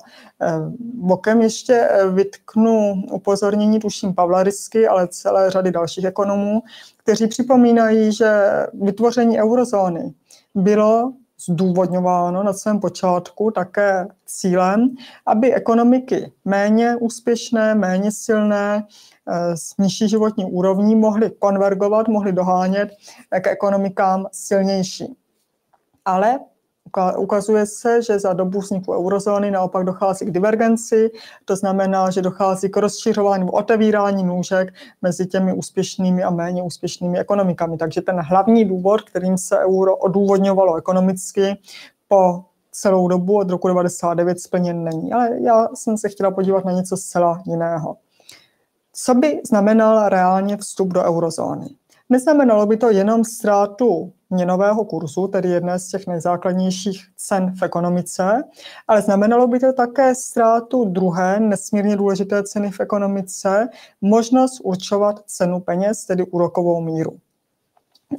[0.94, 6.62] Bokem ještě vytknu upozornění, tuším Pavla Rysky, ale celé řady dalších ekonomů,
[6.98, 10.14] kteří připomínají, že vytvoření eurozóny
[10.56, 11.14] bylo
[11.50, 18.88] zdůvodňováno na svém počátku také cílem, aby ekonomiky méně úspěšné, méně silné,
[19.28, 22.90] eh, s nižší životní úrovní mohly konvergovat, mohly dohánět
[23.42, 25.16] k ekonomikám silnější.
[26.06, 26.40] Ale
[27.18, 31.12] Ukazuje se, že za dobu vzniku eurozóny naopak dochází k divergenci,
[31.46, 37.78] to znamená, že dochází k rozšiřování, otevírání nůžek mezi těmi úspěšnými a méně úspěšnými ekonomikami.
[37.78, 41.58] Takže ten hlavní důvod, kterým se euro odůvodňovalo ekonomicky
[42.08, 45.14] po celou dobu od roku 1999 splněn není.
[45.14, 47.98] Ale já jsem se chtěla podívat na něco zcela jiného.
[48.94, 51.70] Co by znamenal reálně vstup do eurozóny?
[52.10, 58.44] Neznamenalo by to jenom ztrátu měnového kurzu, tedy jedné z těch nejzákladnějších cen v ekonomice,
[58.88, 63.70] ale znamenalo by to také ztrátu druhé nesmírně důležité ceny v ekonomice,
[64.02, 67.12] možnost určovat cenu peněz, tedy úrokovou míru.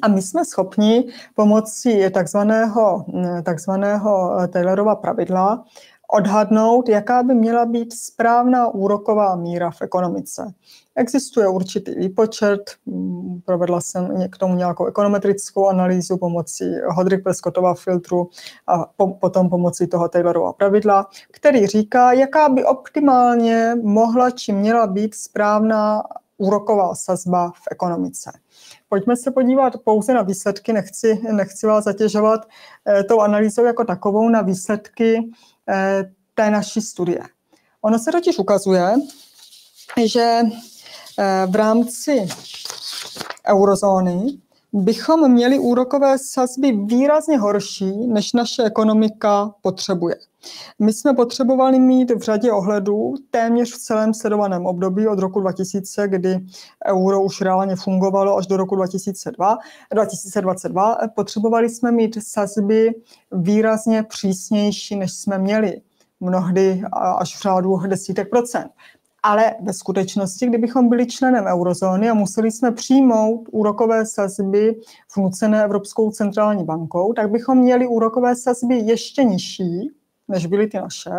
[0.02, 3.04] A my jsme schopni pomocí takzvaného,
[3.42, 5.64] takzvaného Taylorova pravidla
[6.12, 10.54] odhadnout, jaká by měla být správná úroková míra v ekonomice.
[10.96, 12.70] Existuje určitý výpočet,
[13.44, 16.64] provedla jsem k tomu nějakou ekonometrickou analýzu pomocí
[16.96, 18.30] Hodrick-Prescottova filtru
[18.66, 24.86] a po, potom pomocí toho Taylorova pravidla, který říká, jaká by optimálně mohla či měla
[24.86, 26.02] být správná
[26.38, 28.30] úroková sazba v ekonomice.
[28.88, 32.48] Pojďme se podívat pouze na výsledky, nechci, nechci vás zatěžovat
[32.88, 35.30] eh, tou analýzou jako takovou, na výsledky
[36.34, 37.20] té naší studie.
[37.80, 38.94] Ono se totiž ukazuje,
[40.04, 40.42] že
[41.18, 42.28] Eh, v rámci
[43.48, 44.38] eurozóny
[44.72, 50.16] bychom měli úrokové sazby výrazně horší, než naše ekonomika potřebuje.
[50.78, 56.08] My jsme potřebovali mít v řadě ohledů téměř v celém sledovaném období od roku 2000,
[56.08, 56.46] kdy
[56.86, 59.58] euro už reálně fungovalo až do roku 2002,
[59.92, 62.94] 2022, potřebovali jsme mít sazby
[63.32, 65.80] výrazně přísnější, než jsme měli
[66.20, 66.82] mnohdy
[67.18, 68.70] až v řádu desítek procent.
[69.22, 74.80] Ale ve skutečnosti, kdybychom byli členem eurozóny a museli jsme přijmout úrokové sazby
[75.16, 79.90] vnucené Evropskou centrální bankou, tak bychom měli úrokové sazby ještě nižší,
[80.32, 81.10] než byly ty naše,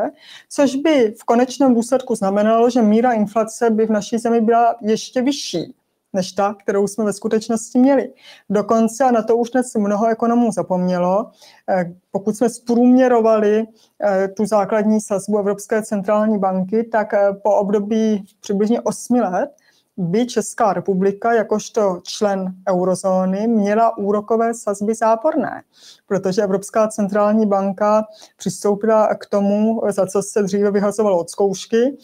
[0.49, 5.21] což by v konečném důsledku znamenalo, že míra inflace by v naší zemi byla ještě
[5.21, 5.73] vyšší
[6.13, 8.13] než ta, kterou jsme ve skutečnosti měli.
[8.49, 11.31] Dokonce, a na to už dnes mnoho ekonomů zapomnělo,
[11.69, 13.63] eh, pokud jsme zprůměrovali
[14.03, 19.49] eh, tu základní sazbu Evropské centrální banky, tak eh, po období přibližně 8 let
[19.97, 25.63] by Česká republika jakožto člen eurozóny měla úrokové sazby záporné,
[26.07, 28.03] protože Evropská centrální banka
[28.37, 31.97] přistoupila k tomu, za co se dříve vyhazovalo od zkoušky,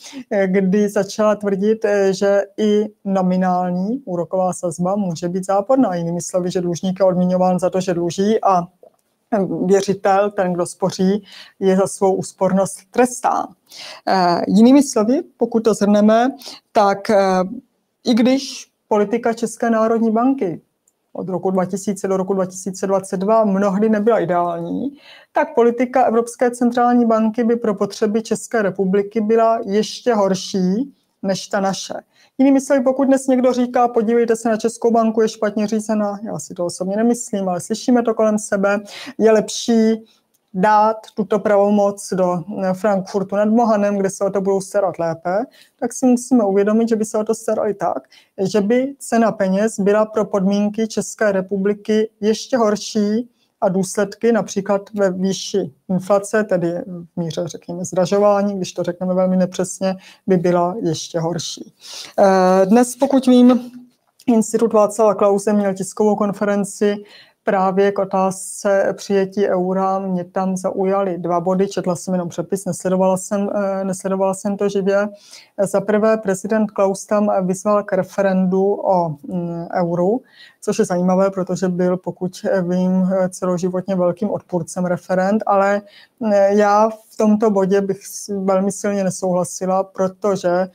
[0.46, 5.96] kdy začala tvrdit, že i nominální úroková sazba může být záporná.
[5.96, 8.68] Jinými slovy, že dlužník je odměňován za to, že dluží a
[9.66, 11.24] věřitel, ten, kdo spoří,
[11.60, 13.48] je za svou úspornost trestán.
[14.48, 16.32] Jinými slovy, pokud to zhrneme,
[16.72, 16.98] tak
[18.06, 20.62] i když politika České národní banky
[21.14, 24.98] od roku 2000 do roku 2022 mnohdy nebyla ideální,
[25.32, 31.60] tak politika Evropské centrální banky by pro potřeby České republiky byla ještě horší než ta
[31.60, 31.94] naše.
[32.38, 36.40] Jinými slovy, pokud dnes někdo říká, podívejte se na Českou banku, je špatně řízená, já
[36.40, 38.80] si to osobně nemyslím, ale slyšíme to kolem sebe,
[39.18, 40.06] je lepší
[40.54, 45.46] dát tuto pravomoc do eh, Frankfurtu nad Mohanem, kde se o to budou starat lépe,
[45.80, 48.04] tak si musíme uvědomit, že by se o to starali tak,
[48.44, 53.30] že by cena peněz byla pro podmínky České republiky ještě horší
[53.62, 59.38] a důsledky například ve výši inflace, tedy v míře, řekněme, zdražování, když to řekneme velmi
[59.38, 59.96] nepřesně,
[60.28, 61.74] by byla ještě horší.
[62.20, 63.72] Eh, dnes, pokud vím,
[64.28, 66.96] Institut Václava Klause měl tiskovou konferenci
[67.44, 73.18] právě k otázce přijetí eura mě tam zaujaly dva body, četla jsem jenom přepis, nesledovala
[73.18, 75.10] jsem, eh, nesledovala jsem to živě.
[75.58, 80.22] Za prvé prezident Klaus tam vyzval k referendu o mm, euru,
[80.62, 82.32] což je zajímavé, protože byl, pokud
[82.68, 85.82] vím, celoživotně velkým odpůrcem referend, ale
[86.32, 88.00] eh, já v tomto bodě bych
[88.44, 90.68] velmi silně nesouhlasila, protože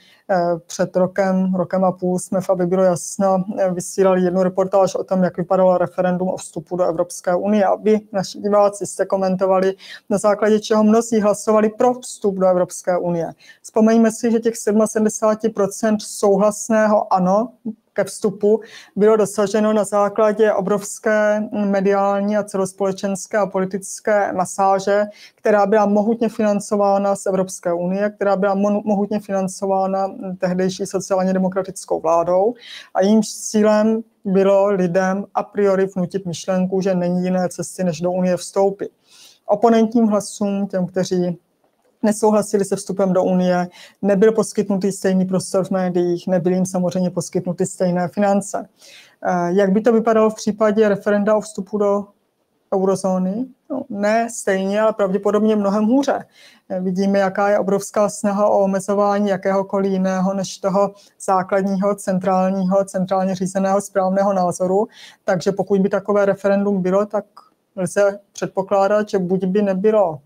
[0.66, 5.36] Před rokem, rokem a půl jsme, aby bylo jasno, vysílali jednu reportáž o tom, jak
[5.36, 9.74] vypadalo referendum o vstupu do Evropské unie, aby naši diváci jste komentovali,
[10.10, 13.32] na základě čeho mnozí hlasovali pro vstup do Evropské unie.
[13.62, 17.48] Vzpomeňme si, že těch 77% souhlasného ano
[17.94, 18.60] ke vstupu
[18.96, 27.16] bylo dosaženo na základě obrovské mediální a celospolečenské a politické masáže, která byla mohutně financována
[27.16, 32.54] z Evropské unie, která byla mohutně financována tehdejší sociálně demokratickou vládou
[32.94, 38.12] a jejímž cílem bylo lidem a priori vnutit myšlenku, že není jiné cesty, než do
[38.12, 38.90] Unie vstoupit.
[39.46, 41.38] Oponentním hlasům, těm, kteří
[42.04, 43.68] nesouhlasili se vstupem do Unie,
[44.02, 48.68] nebyl poskytnutý stejný prostor v médiích, nebyly jim samozřejmě poskytnuty stejné finance.
[49.26, 52.04] Eh, jak by to vypadalo v případě referenda o vstupu do
[52.74, 53.46] eurozóny?
[53.70, 56.24] No, ne stejně, ale pravděpodobně mnohem hůře.
[56.68, 63.34] Eh, vidíme, jaká je obrovská snaha o omezování jakéhokoliv jiného než toho základního, centrálního, centrálně
[63.34, 64.88] řízeného správného názoru.
[65.24, 67.24] Takže pokud by takové referendum bylo, tak
[67.76, 70.18] lze předpokládat, že buď by nebylo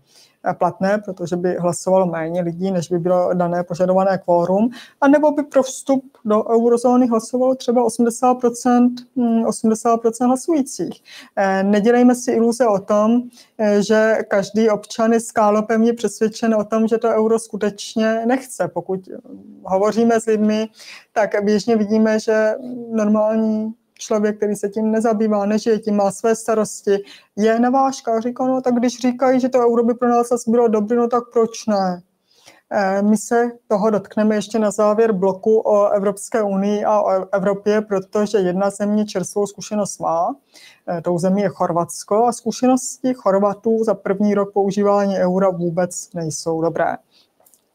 [0.53, 4.69] platné, protože by hlasovalo méně lidí, než by bylo dané požadované kvórum,
[5.01, 11.03] anebo by pro vstup do eurozóny hlasovalo třeba 80%, 80% hm, hlasujících.
[11.35, 13.21] Eh, nedělejme si iluze o tom,
[13.57, 18.67] eh, že každý občan je skálopevně přesvědčen o tom, že to euro skutečně nechce.
[18.67, 19.09] Pokud
[19.63, 20.67] hovoříme s lidmi,
[21.13, 22.55] tak běžně vidíme, že
[22.91, 26.97] normální člověk, který se tím nezabývá, nežije tím, má své starosti,
[27.35, 28.21] je na vážkách.
[28.21, 31.23] Říká, no tak když říkají, že to euro by pro nás bylo dobré, no tak
[31.33, 32.01] proč ne?
[32.71, 37.81] Eh, my se toho dotkneme ještě na závěr bloku o Evropské unii a o Evropě,
[37.81, 40.35] protože jedna země čerstvou zkušenost má,
[40.89, 46.61] eh, tou zemí je Chorvatsko a zkušenosti Chorvatů za první rok používání eura vůbec nejsou
[46.61, 46.97] dobré.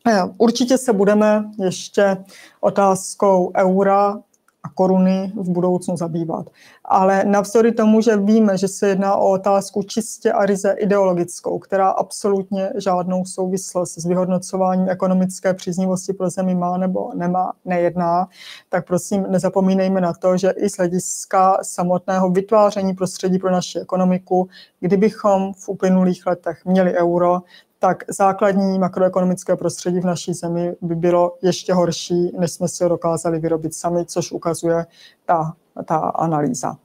[0.09, 2.25] Eh, určitě se budeme ještě
[2.61, 4.22] otázkou eura
[4.64, 6.46] a koruny v budoucnu zabývat.
[6.84, 11.88] Ale navzdory tomu, že víme, že se jedná o otázku čistě a ryze ideologickou, která
[11.88, 18.28] absolutně žádnou souvislost s vyhodnocováním ekonomické příznivosti pro zemi má nebo nemá, nejedná,
[18.68, 24.48] tak prosím nezapomínejme na to, že i z hlediska samotného vytváření prostředí pro naši ekonomiku,
[24.80, 27.40] kdybychom v uplynulých letech měli euro,
[27.85, 32.89] tak základní makroekonomické prostředí v naší zemi by bylo ještě horší, než jsme si ho
[32.89, 34.87] dokázali vyrobit sami, což ukazuje
[35.26, 35.53] ta,
[35.85, 36.76] ta analýza.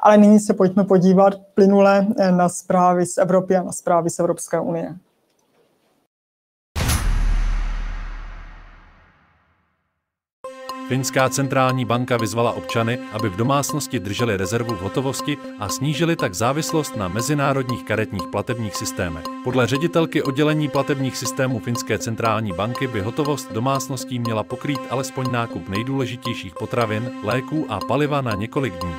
[0.00, 4.60] Ale nyní se pojďme podívat plynule na zprávy z Evropy a na zprávy z Evropské
[4.60, 4.96] unie.
[10.88, 16.34] Finská centrální banka vyzvala občany, aby v domácnosti drželi rezervu v hotovosti a snížili tak
[16.34, 19.24] závislost na mezinárodních karetních platebních systémech.
[19.44, 25.68] Podle ředitelky oddělení platebních systémů Finské centrální banky by hotovost domácností měla pokrýt alespoň nákup
[25.68, 28.94] nejdůležitějších potravin, léků a paliva na několik dní.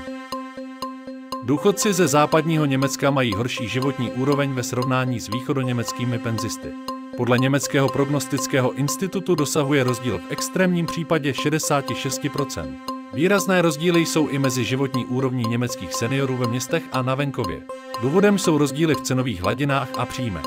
[1.43, 6.96] Důchodci ze západního Německa mají horší životní úroveň ve srovnání s východoněmeckými penzisty.
[7.17, 12.73] Podle německého prognostického institutu dosahuje rozdíl v extrémním případě 66%.
[13.13, 17.61] Výrazné rozdíly jsou i mezi životní úrovní německých seniorů ve městech a na venkově.
[18.01, 20.45] Důvodem jsou rozdíly v cenových hladinách a příjmech.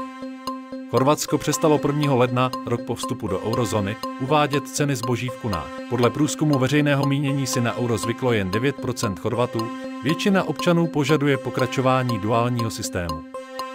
[0.91, 2.15] Chorvatsko přestalo 1.
[2.15, 5.71] ledna, rok po vstupu do eurozóny, uvádět ceny zboží v kunách.
[5.89, 9.69] Podle průzkumu veřejného mínění si na euro zvyklo jen 9% Chorvatů,
[10.03, 13.30] většina občanů požaduje pokračování duálního systému.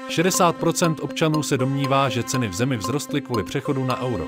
[0.10, 4.26] 60% občanů se domnívá, že ceny v zemi vzrostly kvůli přechodu na euro.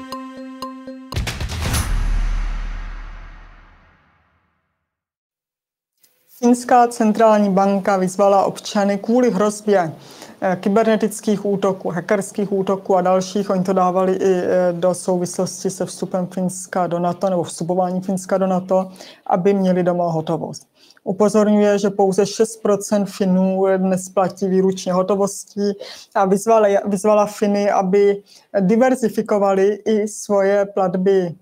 [6.39, 9.93] Finská centrální banka vyzvala občany kvůli hrozbě
[10.41, 13.49] eh, kybernetických útoků, hackerských útoků a dalších.
[13.49, 18.38] Oni to dávali i eh, do souvislosti se vstupem Finska do NATO nebo vstupování Finska
[18.38, 18.91] do NATO,
[19.28, 20.67] aby měli doma hotovost.
[21.08, 25.72] Upozorňuje, že pouze 6% Finů dnes platí výručně hotovostí
[26.16, 28.22] a vyzvala, vyzvala Finy, aby
[28.60, 31.36] diverzifikovali i svoje platby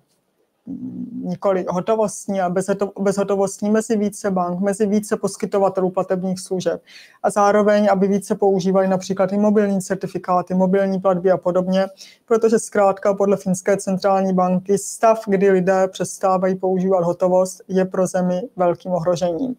[1.24, 2.54] nikoli hotovostní a
[3.00, 6.82] bezhotovostní mezi více bank, mezi více poskytovatelů platebních služeb
[7.24, 11.86] a zároveň, aby více používali například i mobilní certifikáty, mobilní platby a podobně,
[12.26, 18.42] protože zkrátka podle Finské centrální banky stav, kdy lidé přestávají používat hotovost, je pro zemi
[18.56, 19.56] velkým ohrožením.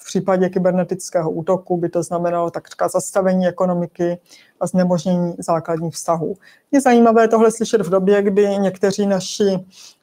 [0.00, 4.18] V případě kybernetického útoku by to znamenalo takřka zastavení ekonomiky
[4.60, 6.34] a znemožnění základních vztahů.
[6.72, 9.58] Je zajímavé tohle slyšet v době, kdy někteří naši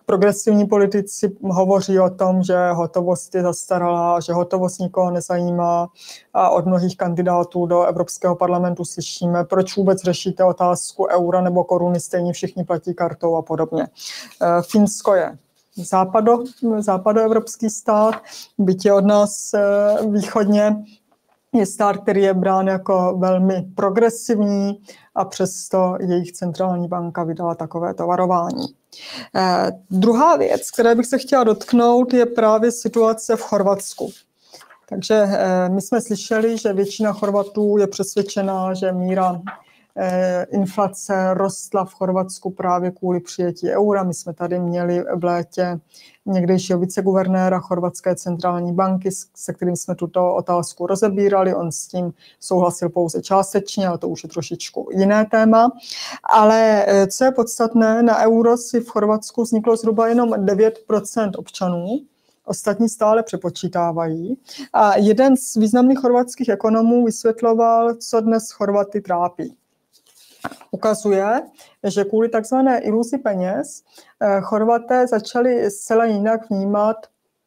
[0.05, 5.87] progresivní politici hovoří o tom, že hotovost je zastaralá, že hotovost nikoho nezajímá
[6.33, 11.99] a od mnohých kandidátů do Evropského parlamentu slyšíme, proč vůbec řešíte otázku eura nebo koruny,
[11.99, 13.87] stejně všichni platí kartou a podobně.
[14.41, 15.37] Eh, Finsko je
[15.75, 16.43] západo,
[16.79, 18.15] západoevropský stát,
[18.57, 19.51] byť je od nás
[20.09, 20.83] východně,
[21.55, 24.81] je stát, který je brán jako velmi progresivní
[25.15, 28.65] a přesto jejich centrální banka vydala takovéto varování.
[29.35, 34.11] Eh, druhá věc, které bych se chtěla dotknout, je právě situace v Chorvatsku.
[34.89, 39.41] Takže eh, my jsme slyšeli, že většina Chorvatů je přesvědčená, že míra
[40.51, 44.03] inflace rostla v Chorvatsku právě kvůli přijetí eura.
[44.03, 45.79] My jsme tady měli v létě
[46.25, 51.55] někdejšího viceguvernéra Chorvatské centrální banky, se kterým jsme tuto otázku rozebírali.
[51.55, 55.71] On s tím souhlasil pouze částečně, ale to už je trošičku jiné téma.
[56.23, 61.87] Ale eh, co je podstatné, na euro si v Chorvatsku vzniklo zhruba jenom 9% občanů,
[62.45, 64.37] ostatní stále přepočítávají.
[64.73, 69.55] A jeden z významných chorvatských ekonomů vysvětloval, co dnes Chorvaty trápí
[70.71, 71.41] ukazuje,
[71.83, 73.83] že kvůli takzvané iluzi peněz
[74.19, 76.97] eh, Chorvaté začali zcela jinak vnímat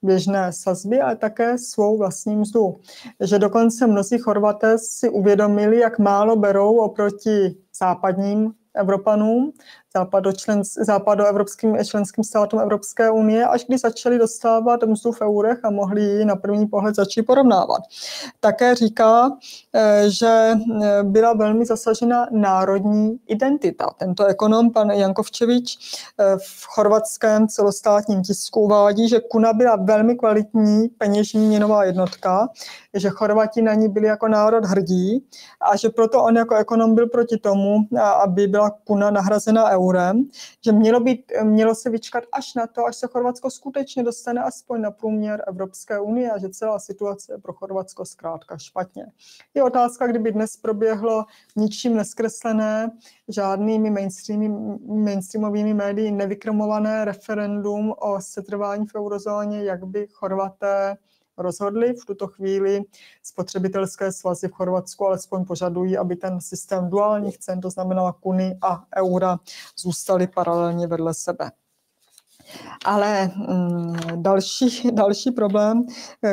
[0.02, 2.76] běžné sazby, ale také svou vlastní mzdu.
[3.20, 9.52] Že dokonce mnozí Chorvaté si uvědomili, jak málo berou oproti západním Evropanům,
[9.96, 16.02] západočlen, západoevropským členským státům Evropské unie, až když začali dostávat mzdu v eurech a mohli
[16.02, 17.80] ji na první pohled začít porovnávat.
[18.40, 19.30] Také říká,
[19.74, 23.86] eh, že eh, byla velmi zasažena národní identita.
[23.98, 25.78] Tento ekonom, pan Jankovčevič,
[26.18, 32.48] eh, v chorvatském celostátním tisku uvádí, že kuna byla velmi kvalitní peněžní měnová jednotka,
[32.94, 35.24] že Chorvati na ní byli jako národ hrdí
[35.60, 37.78] a že proto on jako ekonom byl proti tomu,
[38.22, 40.24] aby byla kuna nahrazena eurem,
[40.64, 44.80] že mělo, být, mělo se vyčkat až na to, až se Chorvatsko skutečně dostane aspoň
[44.80, 49.06] na průměr Evropské unie a že celá situace je pro Chorvatsko zkrátka špatně.
[49.54, 51.24] Je otázka, kdyby dnes proběhlo
[51.56, 52.90] ničím neskreslené,
[53.28, 53.90] žádnými
[54.86, 60.96] mainstreamovými médii nevykromované referendum o setrvání v eurozóně, jak by Chorvaté
[61.38, 61.94] rozhodli.
[61.94, 62.82] V tuto chvíli
[63.22, 68.84] spotřebitelské svazy v Chorvatsku alespoň požadují, aby ten systém duálních cen, to znamená kuny a
[68.96, 69.38] eura,
[69.78, 71.50] zůstaly paralelně vedle sebe.
[72.84, 75.86] Ale mm, další, další problém,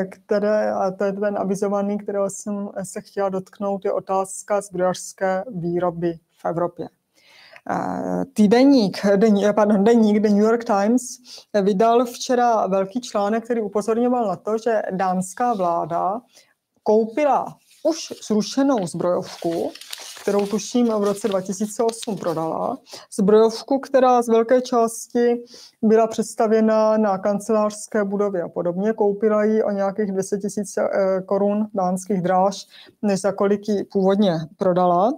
[0.09, 6.19] které, a to je ten avizovaný, kterého jsem se chtěla dotknout, je otázka zbrojařské výroby
[6.41, 6.87] v Evropě.
[8.33, 11.01] Týdeník, deník, pardon, deník The New York Times
[11.61, 16.21] vydal včera velký článek, který upozorňoval na to, že dánská vláda
[16.83, 19.71] koupila už zrušenou zbrojovku,
[20.21, 22.77] kterou tuším v roce 2008 prodala.
[23.17, 25.43] Zbrojovku, která z velké části
[25.81, 28.93] byla představěna na kancelářské budově a podobně.
[28.93, 30.37] Koupila ji o nějakých 200
[30.77, 32.65] 000 eh, korun dánských dráž,
[33.01, 35.11] než za kolik ji původně prodala.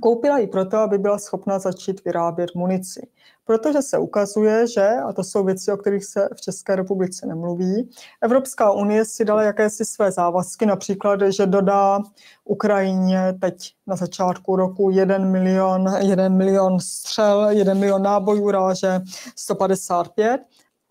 [0.00, 3.08] Koupila ji proto, aby byla schopna začít vyrábět munici.
[3.44, 7.90] Protože se ukazuje, že, a to jsou věci, o kterých se v České republice nemluví,
[8.20, 11.98] Evropská unie si dala jakési své závazky, například, že dodá
[12.44, 19.00] Ukrajině teď na začátku roku 1 milion, 1 milion střel, 1 milion nábojů ráže
[19.36, 20.40] 155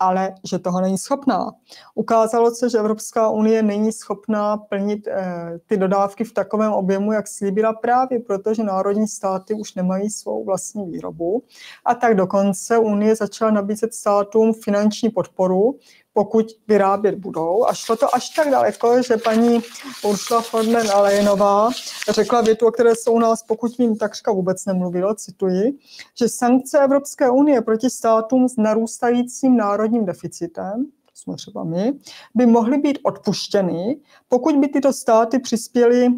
[0.00, 1.50] ale že toho není schopná.
[1.94, 7.28] Ukázalo se, že Evropská unie není schopná plnit eh, ty dodávky v takovém objemu, jak
[7.28, 11.42] slíbila právě proto, že národní státy už nemají svou vlastní výrobu.
[11.84, 15.78] A tak dokonce Unie začala nabízet státům finanční podporu,
[16.12, 17.66] pokud vyrábět budou.
[17.68, 19.60] A šlo to až tak daleko, že paní
[20.04, 21.70] Ursula von der Leyenová
[22.08, 25.78] řekla větu, o které se u nás, pokud vím, takřka vůbec nemluvilo, cituji,
[26.18, 31.92] že sankce Evropské unie proti státům s narůstajícím národním deficitem, jsme třeba my,
[32.34, 36.08] by mohly být odpuštěny, pokud by tyto státy přispěly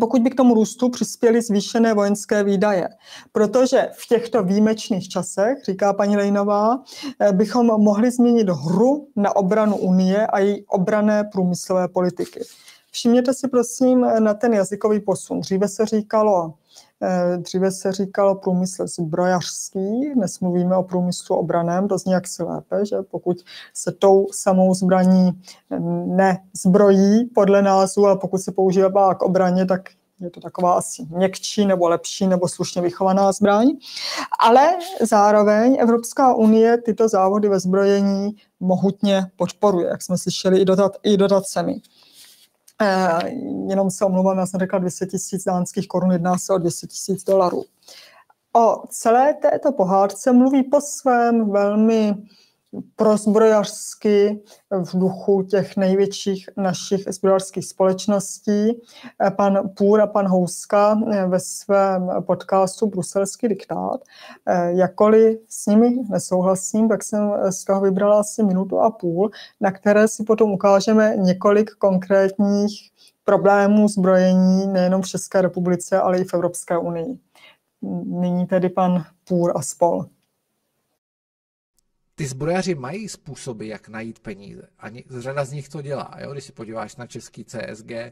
[0.00, 2.88] pokud by k tomu růstu přispěly zvýšené vojenské výdaje.
[3.32, 6.82] Protože v těchto výjimečných časech, říká paní Lejnová,
[7.20, 12.40] eh, bychom mohli změnit hru na obranu Unie a její obrané průmyslové politiky.
[12.90, 15.40] Všimněte si prosím na ten jazykový posun.
[15.40, 16.54] Dříve se říkalo
[17.36, 22.96] dříve se říkalo průmysl zbrojařský, dnes mluvíme o průmyslu obraném, to zní jaksi lépe, že
[23.10, 23.36] pokud
[23.74, 25.42] se tou samou zbraní
[26.06, 29.80] nezbrojí podle názvu, a pokud se používá k obraně, tak
[30.20, 33.66] je to taková asi měkčí nebo lepší nebo slušně vychovaná zbraň.
[34.40, 40.96] Ale zároveň Evropská unie tyto závody ve zbrojení mohutně podporuje, jak jsme slyšeli i, dotat,
[41.02, 41.80] i dotacemi.
[42.84, 43.30] Eh,
[43.68, 47.24] jenom se omlouvám, já jsem řekla 200 tisíc dánských korun, jedná se o 200 tisíc
[47.24, 47.64] dolarů.
[48.56, 52.14] O celé této pohádce mluví po svém velmi
[52.96, 58.80] prozbrojařsky v duchu těch největších našich zbrojařských společností.
[59.36, 64.00] Pan Půr a pan Houska ve svém podcastu Bruselský diktát.
[64.66, 70.08] Jakkoliv s nimi nesouhlasím, tak jsem z toho vybrala asi minutu a půl, na které
[70.08, 72.90] si potom ukážeme několik konkrétních
[73.24, 77.18] problémů zbrojení nejenom v České republice, ale i v Evropské unii.
[78.04, 80.04] Nyní tedy pan Půr a spol
[82.14, 84.68] ty zbrojaři mají způsoby, jak najít peníze.
[84.78, 84.86] A
[85.18, 86.16] řada z nich to dělá.
[86.20, 86.32] Jo?
[86.32, 88.10] Když si podíváš na český CSG, uh, eh,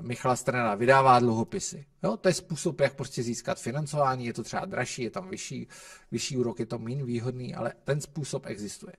[0.00, 1.86] Michala Strana vydává dluhopisy.
[2.02, 2.16] Jo?
[2.16, 4.26] To je způsob, jak prostě získat financování.
[4.26, 5.68] Je to třeba dražší, je tam vyšší,
[6.10, 8.92] vyšší úrok, je to méně výhodný, ale ten způsob existuje.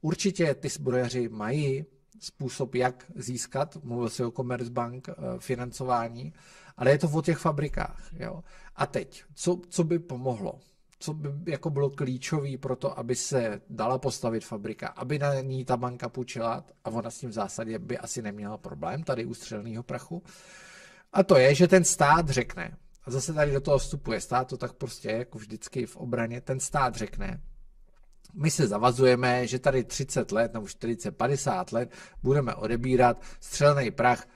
[0.00, 1.84] Určitě ty zbrojaři mají
[2.20, 6.32] způsob, jak získat, mluvil se o Commerzbank, uh, financování,
[6.76, 8.10] ale je to o těch fabrikách.
[8.12, 8.42] Jo?
[8.76, 10.60] A teď, co, co by pomohlo?
[11.00, 15.64] Co by jako bylo klíčové pro to, aby se dala postavit fabrika, aby na ní
[15.64, 19.34] ta banka půjčila a ona s tím v zásadě by asi neměla problém tady u
[19.34, 20.22] střelného prachu.
[21.12, 24.56] A to je, že ten stát řekne, a zase tady do toho vstupuje stát, to
[24.56, 27.40] tak prostě jako vždycky v obraně, ten stát řekne,
[28.34, 31.92] my se zavazujeme, že tady 30 let nebo 40, 50 let
[32.22, 34.26] budeme odebírat střelný prach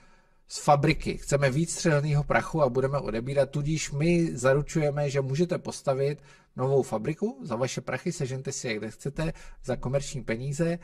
[0.48, 1.16] z fabriky.
[1.16, 6.22] Chceme víc střelného prachu a budeme odebírat, tudíž my zaručujeme, že můžete postavit
[6.56, 9.32] novou fabriku za vaše prachy, sežente si je kde chcete,
[9.64, 10.78] za komerční peníze,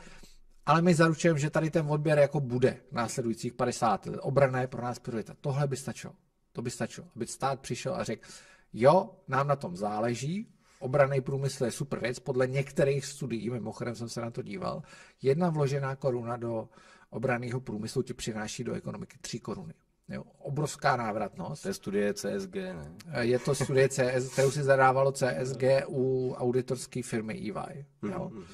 [0.66, 4.20] ale my zaručujeme, že tady ten odběr jako bude následujících 50 let.
[4.22, 5.34] Obrana je pro nás priorita.
[5.40, 6.14] Tohle by stačilo.
[6.52, 8.28] To by stačilo, aby stát přišel a řekl,
[8.72, 10.48] jo, nám na tom záleží,
[10.78, 14.82] obraný průmysl je super věc, podle některých studií, mimochodem jsem se na to díval,
[15.22, 16.68] jedna vložená koruna do
[17.10, 19.74] obraného průmyslu ti přináší do ekonomiky 3 koruny.
[20.08, 21.62] Jo, obrovská návratnost.
[21.62, 22.92] To je studie CSG, ne?
[23.20, 27.50] Je to studie CS, kterou si zadávalo CSG u auditorské firmy EY.
[27.50, 27.84] Jo.
[28.02, 28.44] Mm-hmm.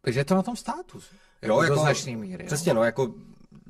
[0.00, 1.00] Takže je to na tom státu.
[1.42, 2.44] Jako jo, jako, do značné míry.
[2.44, 2.74] Přesně, jo.
[2.74, 3.14] no, jako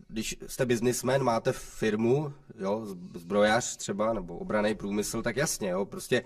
[0.09, 6.22] když jste biznismen, máte firmu, jo, zbrojař třeba, nebo obraný průmysl, tak jasně, jo, prostě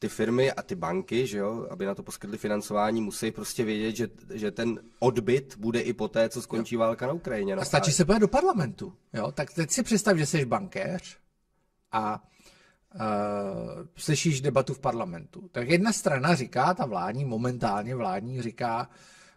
[0.00, 3.96] ty firmy a ty banky, že jo, aby na to poskytly financování, musí prostě vědět,
[3.96, 6.78] že, že ten odbyt bude i po té, co skončí jo.
[6.78, 7.56] válka na Ukrajině.
[7.56, 7.62] No.
[7.62, 8.92] A stačí se podívat do parlamentu.
[9.12, 9.32] Jo?
[9.32, 11.18] Tak teď si představ, že jsi bankéř
[11.92, 12.22] a
[12.94, 13.00] uh,
[13.96, 15.48] slyšíš debatu v parlamentu.
[15.52, 18.90] Tak jedna strana říká, ta vládní, momentálně vládní, říká,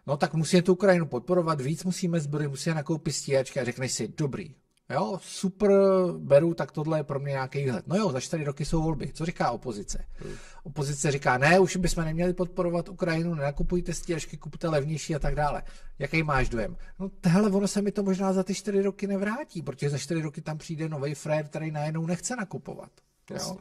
[0.06, 4.08] no tak musíme tu Ukrajinu podporovat, víc musíme zbrojit, musíme nakoupit stíhačky a řekneš si,
[4.08, 4.54] dobrý,
[4.90, 5.70] Jo, super,
[6.18, 7.86] beru, tak tohle je pro mě nějaký výhled.
[7.86, 9.12] No jo, za čtyři roky jsou volby.
[9.14, 10.04] Co říká opozice?
[10.14, 10.34] Hmm.
[10.62, 15.62] Opozice říká, ne, už bychom neměli podporovat Ukrajinu, nenakupujte stíhačky, kupte levnější a tak dále.
[15.98, 16.76] Jaký máš dojem?
[16.98, 20.22] No tehle, ono se mi to možná za ty čtyři roky nevrátí, protože za čtyři
[20.22, 22.90] roky tam přijde nový frér, který najednou nechce nakupovat.
[23.30, 23.56] Jo?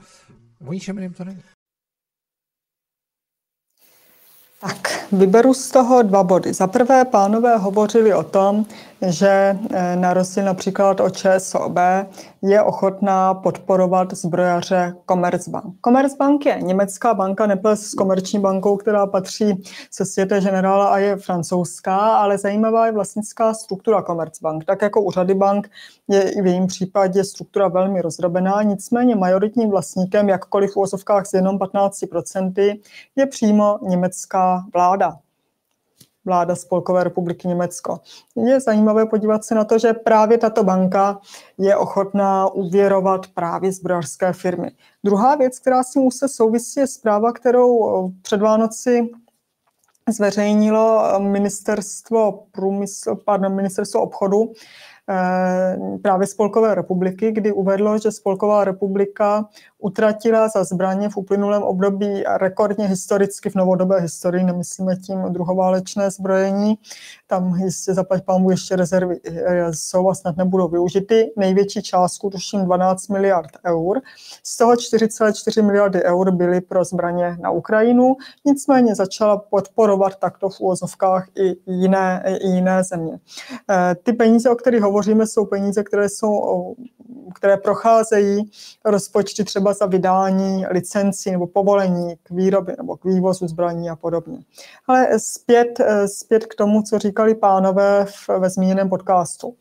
[0.67, 1.43] O ničem jiném to není.
[4.61, 6.53] Tak, vyberu z toho dva body.
[6.53, 8.65] Za prvé, pánové hovořili o tom,
[9.07, 11.77] že eh, na rozdíl například od ČSOB
[12.41, 15.75] je ochotná podporovat zbrojaře Commerzbank.
[15.85, 21.15] Commerzbank je německá banka, neples s komerční bankou, která patří se světe generála a je
[21.15, 24.65] francouzská, ale zajímavá je vlastnická struktura Commerzbank.
[24.65, 25.69] Tak jako u řady bank
[26.07, 31.33] je i v jejím případě struktura velmi rozdrobená, nicméně majoritním vlastníkem, jakkoliv v úvozovkách s
[31.33, 32.79] jenom 15%,
[33.15, 35.17] je přímo německá vláda
[36.25, 37.99] vláda Spolkové republiky Německo.
[38.35, 41.19] Je zajímavé podívat se na to, že právě tato banka
[41.57, 44.71] je ochotná uvěrovat právě zbrojařské firmy.
[45.03, 49.09] Druhá věc, která s tím se souvisí, je zpráva, kterou před Vánoci
[50.09, 54.51] zveřejnilo ministerstvo, průmysl, pardon, ministerstvo obchodu
[55.09, 59.49] Eh, právě Spolkové republiky, kdy uvedlo, že Spolková republika
[59.83, 66.77] utratila za zbraně v uplynulém období rekordně historicky v novodobé historii, nemyslíme tím druhoválečné zbrojení,
[67.27, 71.31] tam jistě zaplať pámu ještě rezervy eh, jsou a snad nebudou využity.
[71.37, 74.01] Největší částku, tuším 12 miliard eur.
[74.43, 78.15] Z toho 4,4 miliardy eur byly pro zbraně na Ukrajinu,
[78.45, 83.19] nicméně začala podporovat takto v úvozovkách i jiné, i jiné země.
[83.69, 86.75] Eh, ty peníze, o kterých hovoříme, jsou peníze, které, jsou,
[87.35, 88.51] které procházejí
[88.85, 94.39] rozpočty třeba za vydání licencí nebo povolení k výrobě nebo k vývozu zbraní a podobně.
[94.87, 99.55] Ale zpět, zpět k tomu, co říkali pánové v, ve zmíněném podcastu.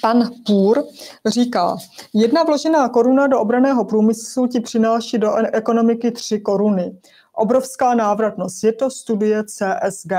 [0.00, 0.84] Pan Půr
[1.26, 1.76] říká,
[2.14, 6.96] jedna vložená koruna do obraného průmyslu ti přináší do ekonomiky tři koruny.
[7.34, 8.64] Obrovská návratnost.
[8.64, 10.12] Je to studie CSG.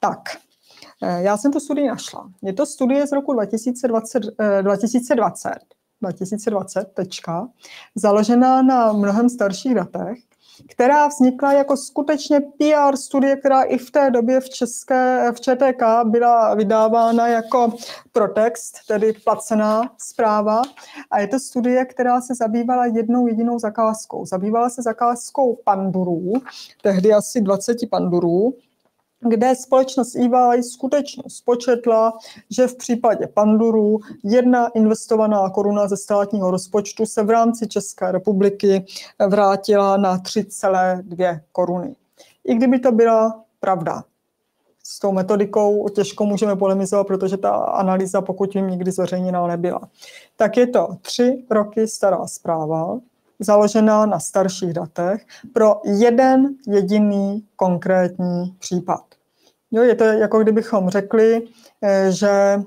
[0.00, 0.20] Tak,
[1.04, 2.30] Eh, já jsem tu studii našla.
[2.42, 4.22] Je to studie z roku 2020.
[4.62, 5.50] 2020.
[6.10, 7.48] 2020, tečka,
[7.94, 10.18] založená na mnohem starších datech,
[10.68, 15.82] která vznikla jako skutečně PR studie, která i v té době v, České, v ČTK
[16.04, 17.72] byla vydávána jako
[18.12, 20.62] protext, tedy placená zpráva.
[21.10, 24.26] A je to studie, která se zabývala jednou jedinou zakázkou.
[24.26, 26.32] Zabývala se zakázkou pandurů,
[26.82, 28.54] tehdy asi 20 pandurů,
[29.28, 32.18] kde společnost EY skutečně spočetla,
[32.50, 38.84] že v případě Panduru jedna investovaná koruna ze státního rozpočtu se v rámci České republiky
[39.28, 41.96] vrátila na 3,2 koruny.
[42.44, 44.04] I kdyby to byla pravda.
[44.86, 49.80] S tou metodikou těžko můžeme polemizovat, protože ta analýza, pokud jim nikdy zveřejněná nebyla.
[50.36, 52.98] Tak je to tři roky stará zpráva,
[53.40, 59.13] založená na starších datech pro jeden jediný konkrétní případ.
[59.74, 61.42] Jo, je to jako kdybychom řekli,
[61.82, 62.62] eh, že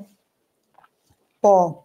[1.42, 1.84] po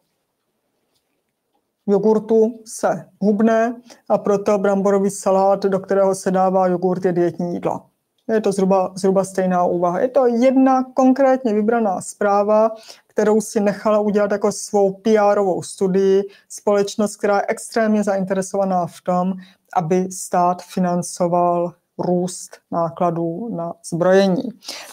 [1.86, 7.80] jogurtu se hubne a proto bramborový salát, do kterého se dává jogurt, je dietní jídlo.
[8.28, 10.00] Je to zhruba, zhruba stejná úvaha.
[10.00, 12.70] Je to jedna konkrétně vybraná zpráva,
[13.06, 19.32] kterou si nechala udělat jako svou PR-ovou studii společnost, která je extrémně zainteresovaná v tom,
[19.76, 24.42] aby stát financoval růst nákladů na zbrojení.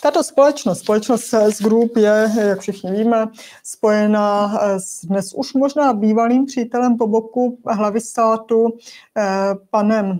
[0.02, 3.28] Tato společnost, společnost CS Group je, jak všichni víme,
[3.64, 8.78] spojená s dnes už možná bývalým přítelem po boku hlavy státu,
[9.18, 10.20] eh, panem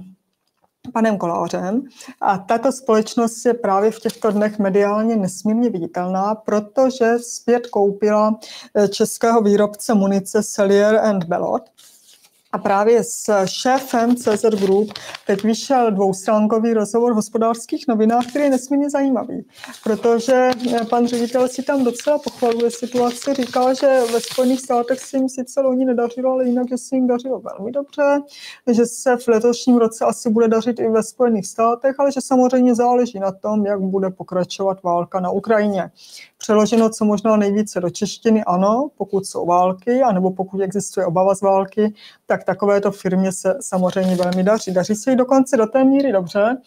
[0.94, 1.84] panem Kolářem.
[2.22, 8.40] A tato společnost je právě v těchto dnech mediálně nesmírně viditelná, protože zpět koupila
[8.76, 11.64] eh, českého výrobce munice Cellier and Bellot.
[12.52, 14.94] A právě s šéfem CZ Group
[15.28, 19.46] teď vyšel dvoustránkový rozhovor v hospodářských novinách, který je nesmírně zajímavý,
[19.84, 20.52] protože
[20.90, 25.62] pan ředitel si tam docela pochvaluje situaci, říká, že ve Spojených státech se jim sice
[25.62, 28.22] loni nedařilo, ale jinak, že se jim dařilo velmi dobře,
[28.72, 32.76] že se v letošním roce asi bude dařit i ve Spojených státech, ale že samozřejmě
[32.76, 35.92] záleží na tom, jak bude pokračovat válka na Ukrajině.
[36.42, 41.42] Přeloženo co možná nejvíce do češtiny, ano, pokud jsou války, anebo pokud existuje obava z
[41.42, 41.94] války,
[42.26, 44.74] tak takovéto firmě se samozřejmě velmi daří.
[44.74, 46.58] Daří se jí dokonce do té míry dobře,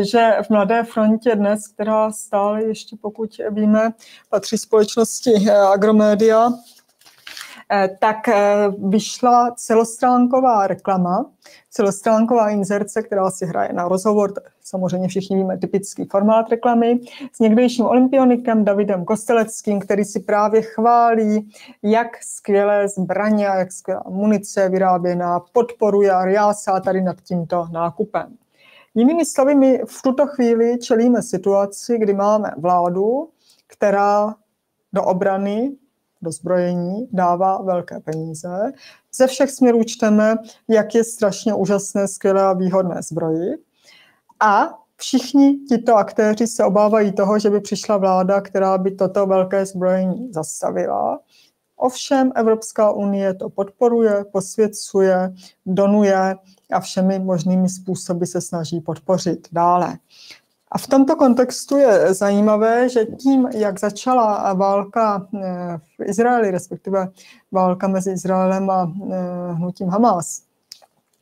[0.00, 3.90] že v Mladé frontě dnes, která stále ještě, pokud víme,
[4.30, 6.67] patří společnosti Agromedia, Eh,
[7.98, 8.34] tak eh,
[8.88, 11.30] vyšla celostránková reklama,
[11.70, 14.32] celostránková inzerce, která si hraje na rozhovor,
[14.64, 16.98] samozřejmě všichni víme typický formát reklamy,
[17.32, 21.50] s někdejším olympionikem Davidem Kosteleckým, který si právě chválí,
[21.82, 28.36] jak skvělé zbraně a jak skvělá munice vyráběná, podporuje a riásá tady nad tímto nákupem.
[28.94, 33.28] Jinými slovy, my v tuto chvíli čelíme situaci, kdy máme vládu,
[33.66, 34.34] která
[34.92, 35.72] do obrany
[36.22, 38.72] do zbrojení, dává velké peníze.
[39.14, 40.36] Ze všech směrů čteme,
[40.68, 43.54] jak je strašně úžasné, skvělé a výhodné zbroji.
[44.40, 49.66] A všichni tito aktéři se obávají toho, že by přišla vláda, která by toto velké
[49.66, 51.20] zbrojení zastavila.
[51.76, 55.34] Ovšem Evropská unie to podporuje, posvěcuje,
[55.66, 56.36] donuje
[56.72, 59.98] a všemi možnými způsoby se snaží podpořit dále.
[60.72, 67.08] A v tomto kontextu je zajímavé, že tím, jak začala válka eh, v Izraeli, respektive
[67.52, 70.42] válka mezi Izraelem a eh, hnutím Hamas,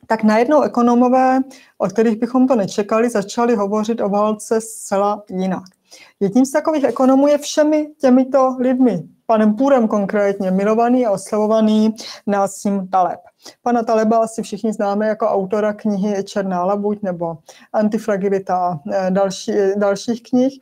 [0.07, 1.40] tak najednou ekonomové,
[1.78, 5.76] od kterých bychom to nečekali, začali hovořit o válce zcela jinak.
[6.20, 11.95] Jedním z takových ekonomů je všemi těmito lidmi, panem Půrem konkrétně, milovaný a oslavovaný
[12.26, 13.20] Násim Taleb.
[13.62, 17.39] Pana Taleba asi všichni známe jako autora knihy Černá labuť nebo
[17.72, 20.61] Antifragilita a eh, další, dalších knih.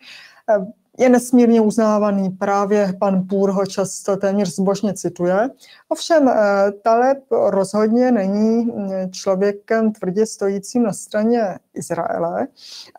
[0.50, 0.66] Eh,
[0.98, 5.50] je nesmírně uznávaný, právě pan Půr ho často téměř zbožně cituje.
[5.88, 6.34] Ovšem eh,
[6.82, 8.72] Taleb rozhodně není
[9.10, 12.46] člověkem tvrdě stojícím na straně Izraele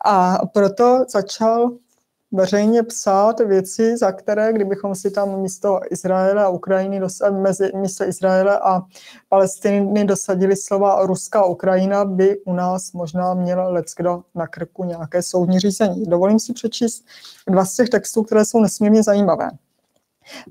[0.04, 1.70] a proto začal
[2.36, 8.58] veřejně psát věci, za které, kdybychom si tam místo Izraele a Ukrajiny, mezi místo Izraele
[8.58, 8.82] a
[9.28, 15.60] Palestiny dosadili slova Ruská Ukrajina, by u nás možná měl leckdo na krku nějaké soudní
[15.60, 16.04] řízení.
[16.06, 17.04] Dovolím si přečíst
[17.48, 19.50] dva z těch textů, které jsou nesmírně zajímavé.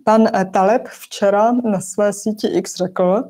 [0.03, 3.23] Pan eh, Taleb včera na své síti X řekl,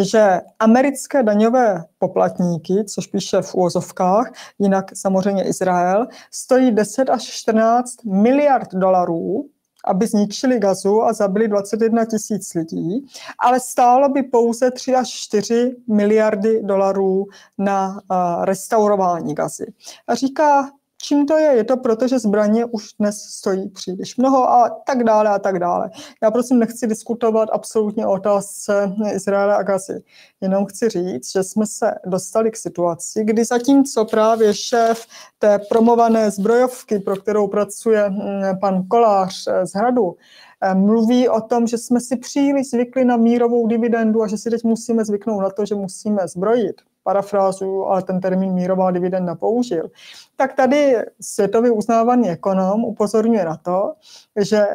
[0.00, 8.04] že americké daňové poplatníky, což píše v úvozovkách, jinak samozřejmě Izrael, stojí 10 až 14
[8.04, 9.46] miliard dolarů,
[9.84, 13.06] aby zničili gazu a zabili 21 tisíc lidí,
[13.38, 17.24] ale stálo by pouze 3 až 4 miliardy dolarů
[17.58, 19.66] na uh, restaurování gazy.
[20.06, 20.70] A říká,
[21.04, 21.52] Čím to je?
[21.56, 25.58] Je to proto, že zbraně už dnes stojí příliš mnoho a tak dále a tak
[25.58, 25.90] dále.
[26.22, 30.02] Já prosím nechci diskutovat absolutně o otázce Izraele a Gazy.
[30.40, 35.06] Jenom chci říct, že jsme se dostali k situaci, kdy zatímco právě šéf
[35.38, 40.16] té promované zbrojovky, pro kterou pracuje hm, pan Kolář z Hradu,
[40.60, 44.50] eh, mluví o tom, že jsme si příliš zvykli na mírovou dividendu a že si
[44.50, 49.90] teď musíme zvyknout na to, že musíme zbrojit parafrázu, ale ten termín mírová dividenda použil,
[50.36, 53.92] tak tady světově uznávaný ekonom upozorňuje na to,
[54.40, 54.66] že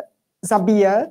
[0.41, 1.09] zabíjet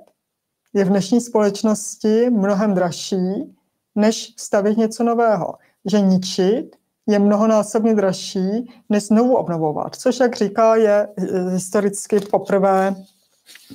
[0.75, 3.57] je v dnešní společnosti mnohem dražší,
[3.95, 5.55] než stavit něco nového.
[5.85, 11.09] Že ničit je mnohonásobně dražší, než znovu obnovovat, což, jak říká, je
[11.53, 12.95] historicky poprvé,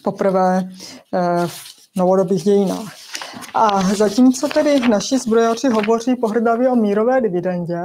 [0.04, 0.70] poprvé
[1.14, 2.94] eh, v novodobých dějinách.
[3.54, 7.80] A zatímco tedy naši zbrojaři hovoří pohrdavě o mírové dividendě,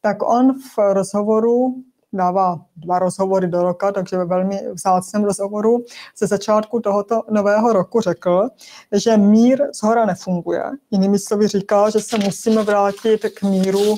[0.00, 1.74] tak on v rozhovoru
[2.12, 5.84] dává dva rozhovory do roka, takže ve velmi vzácném rozhovoru
[6.18, 8.48] ze začátku tohoto nového roku řekl,
[8.92, 10.62] že mír z hora nefunguje.
[10.90, 13.96] Jinými slovy říká, že se musíme vrátit k míru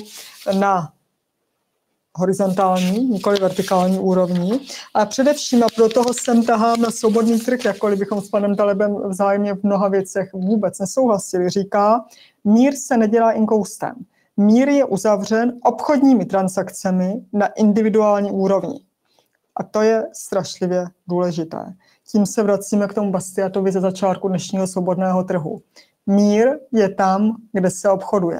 [0.59, 0.91] na
[2.17, 4.59] horizontální, nikoli vertikální úrovni.
[4.93, 8.95] A především, a pro toho sem tahám na svobodný trh, jakkoliv bychom s panem Talebem
[9.09, 12.05] vzájemně v mnoha věcech vůbec nesouhlasili, říká,
[12.43, 13.95] mír se nedělá inkoustem.
[14.37, 18.79] Mír je uzavřen obchodními transakcemi na individuální úrovni.
[19.55, 21.73] A to je strašlivě důležité.
[22.11, 25.61] Tím se vracíme k tomu Bastiatovi ze začátku dnešního svobodného trhu.
[26.07, 28.39] Mír je tam, kde se obchoduje.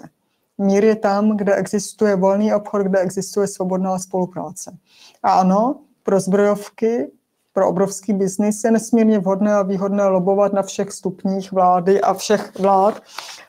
[0.57, 4.77] Mír je tam, kde existuje volný obchod, kde existuje svobodná spolupráce.
[5.23, 7.11] A ano, pro zbrojovky,
[7.53, 12.59] pro obrovský biznis je nesmírně vhodné a výhodné lobovat na všech stupních vlády a všech
[12.59, 13.01] vlád.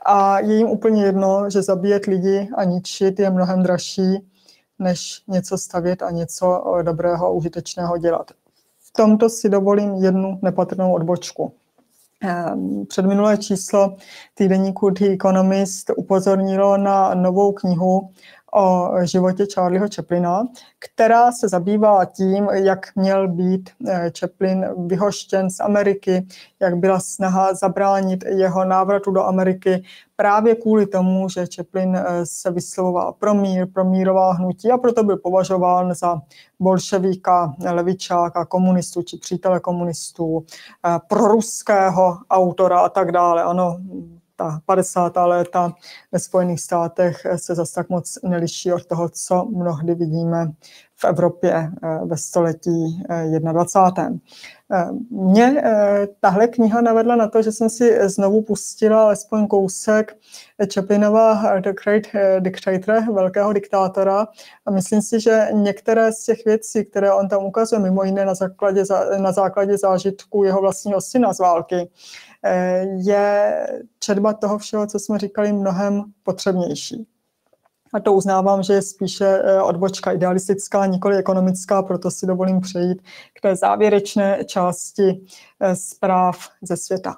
[0.07, 4.29] A je jim úplně jedno, že zabíjet lidi a ničit je mnohem dražší,
[4.79, 8.31] než něco stavět a něco dobrého a užitečného dělat.
[8.79, 11.53] V tomto si dovolím jednu nepatrnou odbočku.
[12.21, 13.97] Ehm, předminulé číslo
[14.35, 18.11] týdeníku The Economist upozornilo na novou knihu
[18.55, 20.47] o životě Charlieho Chaplina,
[20.79, 26.27] která se zabývá tím, jak měl být eh, Chaplin vyhoštěn z Ameriky,
[26.61, 29.83] jak byla snaha zabránit jeho návratu do Ameriky
[30.17, 35.05] právě kvůli tomu, že Chaplin eh, se vyslovoval pro mír, pro mírová hnutí a proto
[35.05, 36.21] byl považován za
[36.61, 40.45] bolševíka, levičáka, komunistů či přítele komunistů,
[40.87, 43.43] eh, pro ruského autora a tak dále.
[43.43, 43.79] Ano,
[44.39, 45.12] ta 50.
[45.16, 45.72] léta
[46.12, 50.53] ve Spojených státech se zase tak moc neliší od toho, co mnohdy vidíme
[51.01, 53.03] v Evropě eh, ve století
[53.39, 54.05] 21.
[54.05, 54.19] Eh,
[54.73, 55.63] eh, mě
[56.21, 60.17] tahle kniha navedla na to, že jsem si znovu pustila alespoň kousek
[60.75, 62.03] Chaplinova The Great
[62.41, 64.27] Dictator, velkého diktátora
[64.67, 68.35] a myslím si, že některé z těch věcí, které on tam ukazuje, mimo jiné na
[68.35, 68.83] základě,
[69.19, 71.91] na základě zážitku jeho vlastního syna z války,
[72.97, 73.67] je
[73.99, 77.07] četba toho všeho, co jsme říkali, mnohem potřebnější.
[77.95, 83.03] A to uznávám, že je spíše eh, odbočka idealistická, nikoli ekonomická, proto si dovolím přejít
[83.34, 85.20] k té závěrečné části
[85.61, 87.16] eh, zpráv ze světa.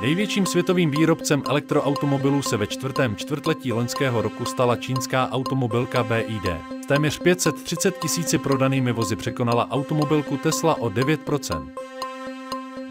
[0.00, 6.46] Největším světovým výrobcem elektroautomobilů se ve čtvrtém čtvrtletí loňského roku stala čínská automobilka BID.
[6.82, 11.20] S téměř 530 tisíci prodanými vozy překonala automobilku Tesla o 9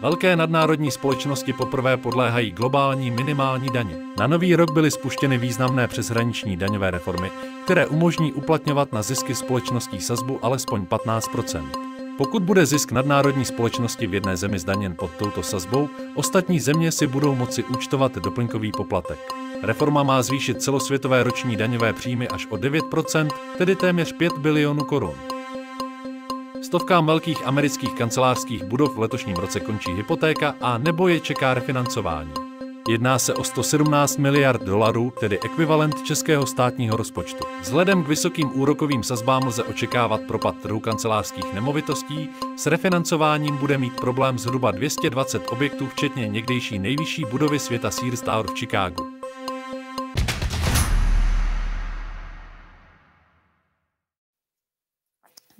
[0.04, 3.96] Velké nadnárodní společnosti poprvé podléhají globální minimální daně.
[4.18, 7.30] Na nový rok byly spuštěny významné přeshraniční daňové reformy,
[7.64, 14.14] které umožní uplatňovat na zisky společností sazbu alespoň 15% pokud bude zisk nadnárodní společnosti v
[14.14, 19.18] jedné zemi zdaněn pod touto sazbou, ostatní země si budou moci účtovat doplňkový poplatek.
[19.62, 23.28] Reforma má zvýšit celosvětové roční daňové příjmy až o 9%,
[23.58, 25.33] tedy téměř 5 bilionů korun.
[26.64, 32.32] Stovkám velkých amerických kancelářských budov v letošním roce končí hypotéka a nebo je čeká refinancování.
[32.88, 37.44] Jedná se o 117 miliard dolarů, tedy ekvivalent českého státního rozpočtu.
[37.60, 43.96] Vzhledem k vysokým úrokovým sazbám lze očekávat propad trhu kancelářských nemovitostí, s refinancováním bude mít
[44.00, 49.23] problém zhruba 220 objektů, včetně někdejší nejvyšší budovy světa Sears Tower v Chicagu.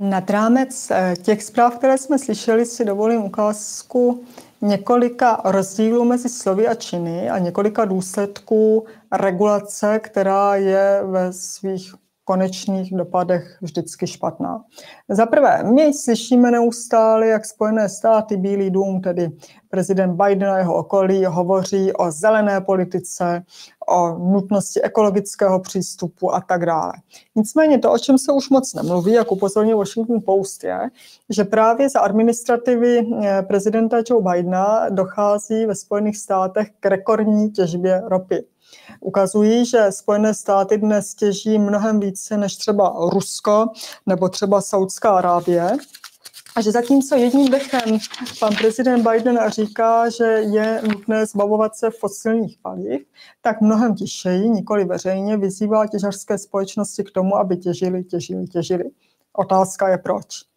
[0.05, 4.25] Nad rámec eh, těch zpráv, které jsme slyšeli, si dovolím ukázku
[4.63, 11.95] několika rozdílů mezi slovy a činy a několika důsledků regulace, která je ve svých
[12.25, 14.65] konečných dopadech vždycky špatná.
[15.09, 19.31] Za prvé, my slyšíme neustále, jak Spojené státy, Bílý dům, tedy
[19.75, 23.43] prezident Biden a jeho okolí, hovoří o zelené politice,
[23.89, 26.93] o nutnosti ekologického přístupu a tak dále.
[27.35, 30.79] Nicméně to, o čem se už moc nemluví, jak upozornil Washington Post, je,
[31.31, 38.03] že právě za administrativy eh, prezidenta Joe Bidena dochází ve Spojených státech k rekordní těžbě
[38.07, 38.45] ropy
[39.01, 43.67] ukazují, že Spojené státy dnes těží mnohem více než třeba Rusko
[44.07, 45.77] nebo třeba Saudská Arábie.
[46.57, 47.99] A že zatímco jedním dechem
[48.41, 53.07] pan prezident Biden říká, že je nutné zbavovat se fosilních paliv,
[53.41, 58.85] tak mnohem tišeji, nikoli veřejně, vyzývá těžařské společnosti k tomu, aby těžili, těžili, těžili.
[59.33, 60.54] Otázka je proč.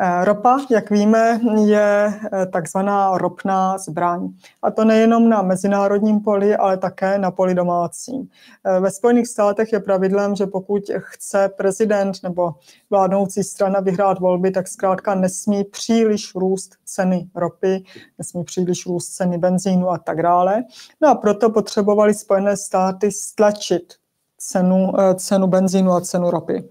[0.00, 4.28] Eh, ropa, jak víme, je eh, takzvaná ropná zbraň.
[4.62, 8.28] A to nejenom na mezinárodním poli, ale také na poli domácím.
[8.64, 12.54] Eh, ve Spojených státech je pravidlem, že pokud chce prezident nebo
[12.90, 17.84] vládnoucí strana vyhrát volby, tak zkrátka nesmí příliš růst ceny ropy,
[18.18, 20.64] nesmí příliš růst ceny benzínu a tak dále.
[21.00, 23.94] No a proto potřebovali Spojené státy stlačit
[24.38, 26.68] cenu, cenu benzínu a cenu ropy.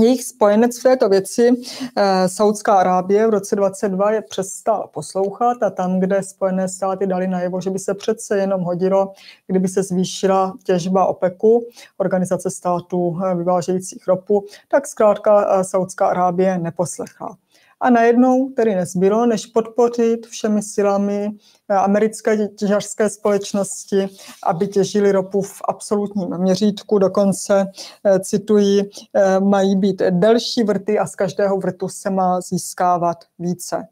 [0.00, 1.50] Jejich spojenec v této věci,
[1.96, 7.28] eh, Saudská Arábie, v roce 2022 je přestal poslouchat a tam, kde Spojené státy dali
[7.28, 9.12] najevo, že by se přece jenom hodilo,
[9.46, 16.58] kdyby se zvýšila těžba OPECu, organizace států eh, vyvážejících ropu, tak zkrátka eh, Saudská Arábie
[16.58, 17.36] neposlechla.
[17.80, 21.30] A najednou tedy nezbylo, než podpořit všemi silami
[21.68, 24.08] eh, americké těžařské společnosti,
[24.46, 26.98] aby těžili ropu v absolutním měřítku.
[26.98, 27.66] Dokonce,
[28.04, 33.88] eh, cituji, eh, mají být delší vrty a z každého vrtu se má získávat více.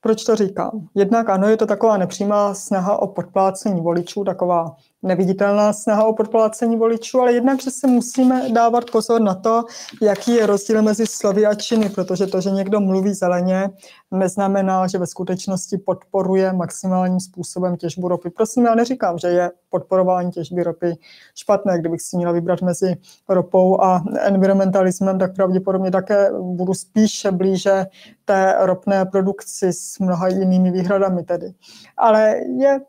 [0.00, 0.88] Proč to říkám?
[0.94, 6.76] Jednak ano, je to taková nepřímá snaha o podplácení voličů, taková neviditelná snaha o podplácení
[6.76, 9.64] voličů, ale jednak, že si musíme dávat pozor na to,
[10.02, 13.70] jaký je rozdíl mezi slovy a činy, protože to, že někdo mluví zeleně,
[14.10, 18.30] neznamená, že ve skutečnosti podporuje maximálním způsobem těžbu ropy.
[18.30, 20.96] Prosím, já neříkám, že je podporování těžby ropy
[21.34, 21.78] špatné.
[21.78, 22.96] Kdybych si měla vybrat mezi
[23.28, 27.86] ropou a environmentalismem, tak pravděpodobně také budu spíše blíže
[28.24, 31.52] té ropné produkci s mnoha jinými výhradami tedy.
[31.96, 32.80] Ale je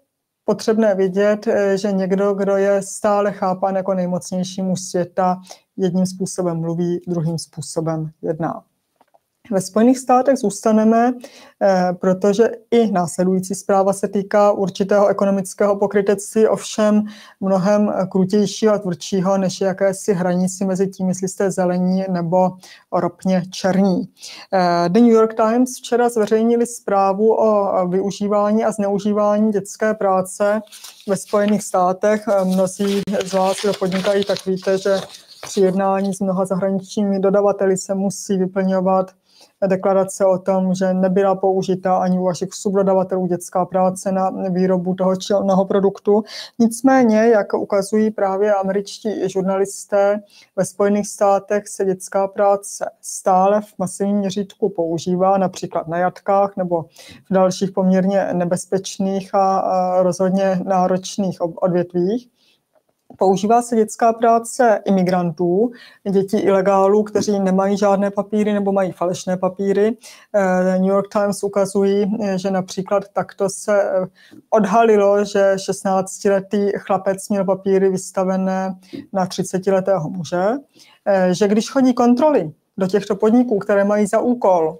[0.52, 5.41] potřebné vědět, eh, že někdo, kdo je stále chápán jako nejmocnější muž světa,
[5.78, 8.64] jedním způsobem mluví, druhým způsobem jedná.
[9.52, 11.14] Ve Spojených státech zůstaneme,
[11.62, 17.04] eh, protože i následující zpráva se týká určitého ekonomického pokrytectví, ovšem
[17.41, 22.52] mnohem krutějšího a tvrdšího, než jakési hranici mezi tím, jestli jste zelení nebo
[22.91, 24.10] ropně černí.
[24.54, 30.62] Eh, The New York Times včera zveřejnili zprávu o využívání a zneužívání dětské práce
[31.08, 32.24] ve Spojených státech.
[32.28, 34.97] Eh, mnozí z vás, kdo podnikají, tak víte, že
[35.41, 39.12] při jednání s mnoha zahraničními dodavateli se musí vyplňovat
[39.68, 45.16] deklarace o tom, že nebyla použita ani u vašich subdodavatelů dětská práce na výrobu toho
[45.16, 46.24] či onoho produktu.
[46.59, 50.22] Nicméně, jak ukazují právě američtí žurnalisté,
[50.55, 56.86] ve Spojených státech se dětská práce stále v masivním měřítku používá, například na jatkách nebo
[57.30, 62.30] v dalších poměrně nebezpečných a rozhodně náročných odvětvích.
[63.22, 65.72] Používá se dětská práce imigrantů,
[66.12, 69.98] dětí ilegálů, kteří nemají žádné papíry nebo mají falešné papíry.
[70.34, 74.08] Eh, New York Times ukazují, že například takto se eh,
[74.50, 78.76] odhalilo, že 16-letý chlapec měl papíry vystavené
[79.14, 80.46] na 30-letého muže,
[81.06, 84.78] eh, že když chodí kontroly do těchto podniků, které mají za úkol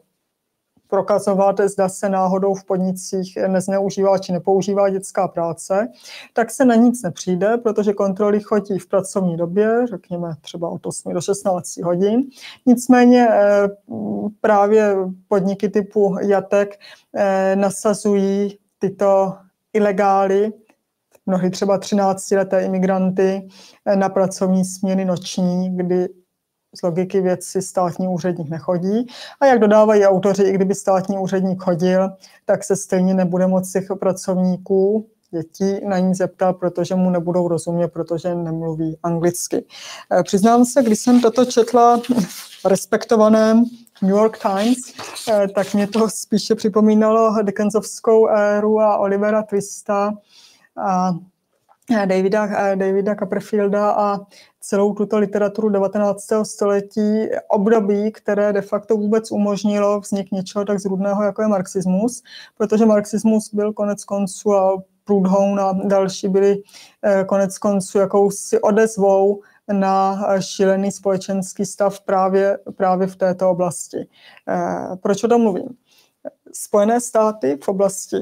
[0.92, 5.88] prokazovat, zda se náhodou v podnicích nezneužívá či nepoužívá dětská práce,
[6.34, 11.14] tak se na nic nepřijde, protože kontroly chodí v pracovní době, řekněme třeba od 8
[11.14, 12.24] do 16 hodin.
[12.66, 13.68] Nicméně eh,
[14.42, 14.96] právě
[15.28, 16.80] podniky typu Jatek
[17.16, 19.34] eh, nasazují tyto
[19.74, 20.52] ilegály,
[21.26, 23.48] mnohy třeba 13-leté imigranty
[23.86, 26.08] eh, na pracovní směny noční, kdy
[26.76, 29.08] z logiky věci státní úředník nechodí.
[29.40, 32.10] A jak dodávají autoři, i kdyby státní úředník chodil,
[32.46, 37.88] tak se stejně nebude moci těch pracovníků dětí na ní zeptat, protože mu nebudou rozumět,
[37.88, 39.66] protože nemluví anglicky.
[40.12, 42.02] Eh, přiznám se, když jsem toto četla
[42.62, 43.64] v respektovaném
[44.02, 44.78] New York Times,
[45.30, 50.14] eh, tak mě to spíše připomínalo Dickensovskou éru a Olivera Twista
[50.78, 51.12] a
[52.06, 54.20] Davida, Davida Copperfielda a
[54.60, 56.28] celou tuto literaturu 19.
[56.44, 62.24] století období, které de facto vůbec umožnilo vznik něčeho tak zrůdného, jako je marxismus,
[62.58, 66.64] protože marxismus byl konec konců a Proudhon a další byli
[67.04, 74.08] eh, konec konců jakousi odezvou na šílený společenský stav právě, právě v této oblasti.
[75.02, 75.70] Proč o tom mluvím?
[76.54, 78.18] Spojené státy v oblasti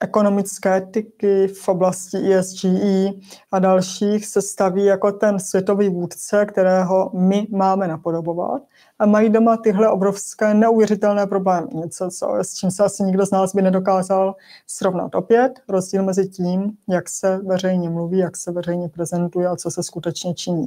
[0.00, 3.12] ekonomické etiky, v oblasti ESGE
[3.52, 8.62] a dalších se staví jako ten světový vůdce, kterého my máme napodobovat
[8.98, 11.68] a mají doma tyhle obrovské neuvěřitelné problémy.
[11.72, 14.34] Něco, co, s čím se asi nikdo z nás by nedokázal
[14.66, 15.14] srovnat.
[15.14, 19.82] Opět rozdíl mezi tím, jak se veřejně mluví, jak se veřejně prezentuje a co se
[19.82, 20.66] skutečně činí.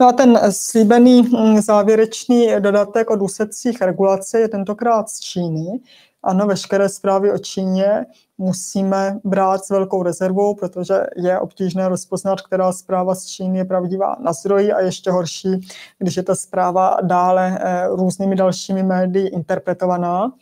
[0.00, 5.80] No a ten slíbený mm, závěrečný dodatek o důsledcích regulace je tentokrát z Číny,
[6.24, 8.06] ano, veškeré zprávy o Číně
[8.38, 14.16] musíme brát s velkou rezervou, protože je obtížné rozpoznat, která zpráva z Číny je pravdivá
[14.20, 15.60] na zdroji a ještě horší,
[15.98, 20.32] když je ta zpráva dále eh, různými dalšími médii interpretovaná.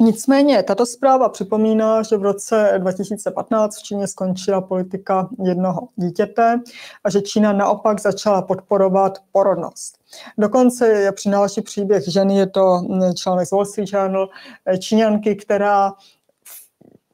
[0.00, 6.60] Nicméně tato zpráva připomíná, že v roce 2015 v Číně skončila politika jednoho dítěte
[7.04, 9.98] a že Čína naopak začala podporovat porodnost.
[10.38, 12.82] Dokonce je přináší příběh ženy, je to
[13.14, 14.28] článek z Wall Street Journal,
[14.78, 15.92] Číňanky, která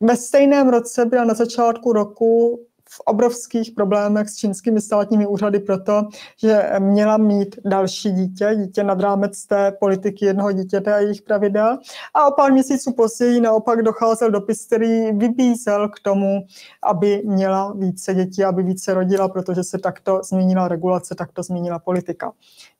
[0.01, 2.61] ve stejném roce byla na začátku roku
[2.97, 6.03] v obrovských problémech s čínskými státními úřady proto,
[6.43, 11.79] že měla mít další dítě, dítě nad rámec té politiky jednoho dítěte a jejich pravidel.
[12.15, 16.41] A o pár měsíců později naopak docházel dopis, který vybízel k tomu,
[16.83, 22.33] aby měla více dětí, aby více rodila, protože se takto změnila regulace, takto změnila politika.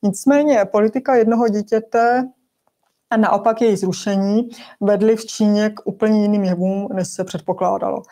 [0.03, 2.29] Nicméně politika jednoho dítěte
[3.13, 4.49] a naopak její zrušení
[4.81, 8.03] vedly v Číně k úplně jiným jevům, než se předpokládalo.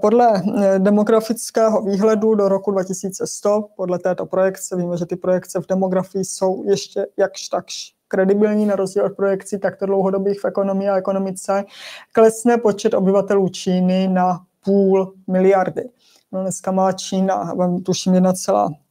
[0.00, 5.66] Podle eh, demografického výhledu do roku 2100, podle této projekce, víme, že ty projekce v
[5.66, 10.96] demografii jsou ještě jakž takž kredibilní na rozdíl od projekcí takto dlouhodobých v ekonomii a
[10.96, 11.64] ekonomice,
[12.12, 15.88] klesne počet obyvatelů Číny na půl miliardy.
[16.32, 17.54] No dneska má Čína,
[17.84, 18.14] tuším,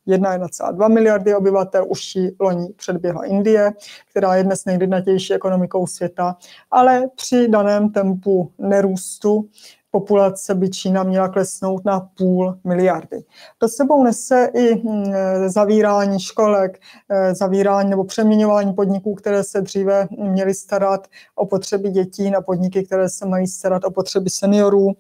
[0.09, 3.71] 1,2 miliardy obyvatel, už ji loni předběhla Indie,
[4.09, 6.35] která je dnes nejlidnatější ekonomikou světa,
[6.71, 9.49] ale při daném tempu nerůstu
[9.91, 13.23] populace by Čína měla klesnout na půl miliardy.
[13.57, 15.13] To sebou nese i hm,
[15.47, 16.79] zavírání školek,
[17.09, 22.83] eh, zavírání nebo přeměňování podniků, které se dříve měly starat o potřeby dětí na podniky,
[22.83, 24.91] které se mají starat o potřeby seniorů,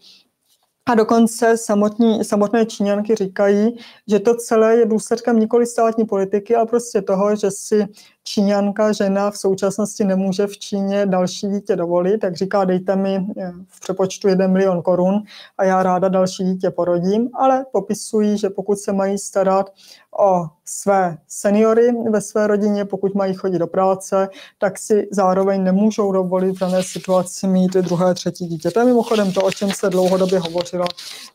[0.89, 3.77] a dokonce samotní, samotné Číňanky říkají,
[4.07, 7.85] že to celé je důsledkem nikoli státní politiky, ale prostě toho, že si
[8.23, 13.51] Číňanka, žena v současnosti nemůže v Číně další dítě dovolit, tak říká, dejte mi eh,
[13.67, 15.23] v přepočtu 1 milion korun
[15.57, 19.73] a já ráda další dítě porodím, ale popisují, že pokud se mají starat
[20.19, 26.11] o své seniory ve své rodině, pokud mají chodit do práce, tak si zároveň nemůžou
[26.11, 28.71] dovolit v dané situaci mít druhé, třetí dítě.
[28.71, 30.85] To je mimochodem to, o čem se dlouhodobě hovořilo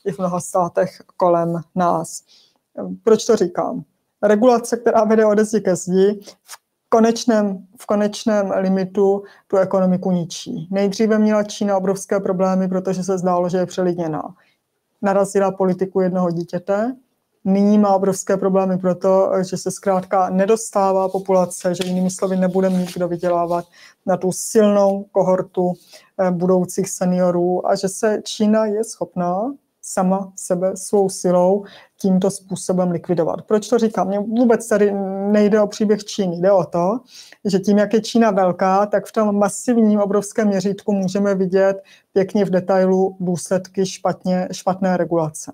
[0.05, 2.23] i v mnoha státech kolem nás.
[3.05, 3.83] Proč to říkám?
[4.23, 6.64] Regulace, která vede ode zdi ke zdi, v
[6.95, 10.69] konečném, v konečném limitu tu ekonomiku ničí.
[10.71, 14.35] Nejdříve měla Čína obrovské problémy, protože se zdálo, že je přelidněná.
[15.03, 16.97] Narazila politiku jednoho dítěte,
[17.45, 22.95] nyní má obrovské problémy proto, že se zkrátka nedostává populace, že jinými slovy nebude mít
[22.95, 23.65] kdo vydělávat
[24.07, 25.73] na tu silnou kohortu
[26.19, 29.53] eh, budoucích seniorů a že se Čína je schopná
[29.87, 31.65] sama sebe svou silou
[32.01, 33.43] tímto způsobem likvidovat.
[33.43, 34.09] Proč to říkám?
[34.09, 34.93] Mně vůbec tady
[35.31, 37.01] nejde o příběh Číny, jde o to,
[37.45, 41.83] že tím, jak je Čína velká, tak v tom masivním obrovském měřítku můžeme vidět
[42.13, 45.53] pěkně v detailu důsledky špatně, špatné regulace.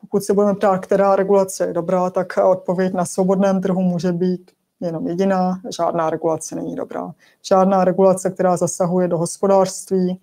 [0.00, 4.50] Pokud se budeme ptát, která regulace je dobrá, tak odpověď na svobodném trhu může být
[4.80, 7.12] jenom jediná, žádná regulace není dobrá.
[7.42, 10.20] Žádná regulace, která zasahuje do hospodářství,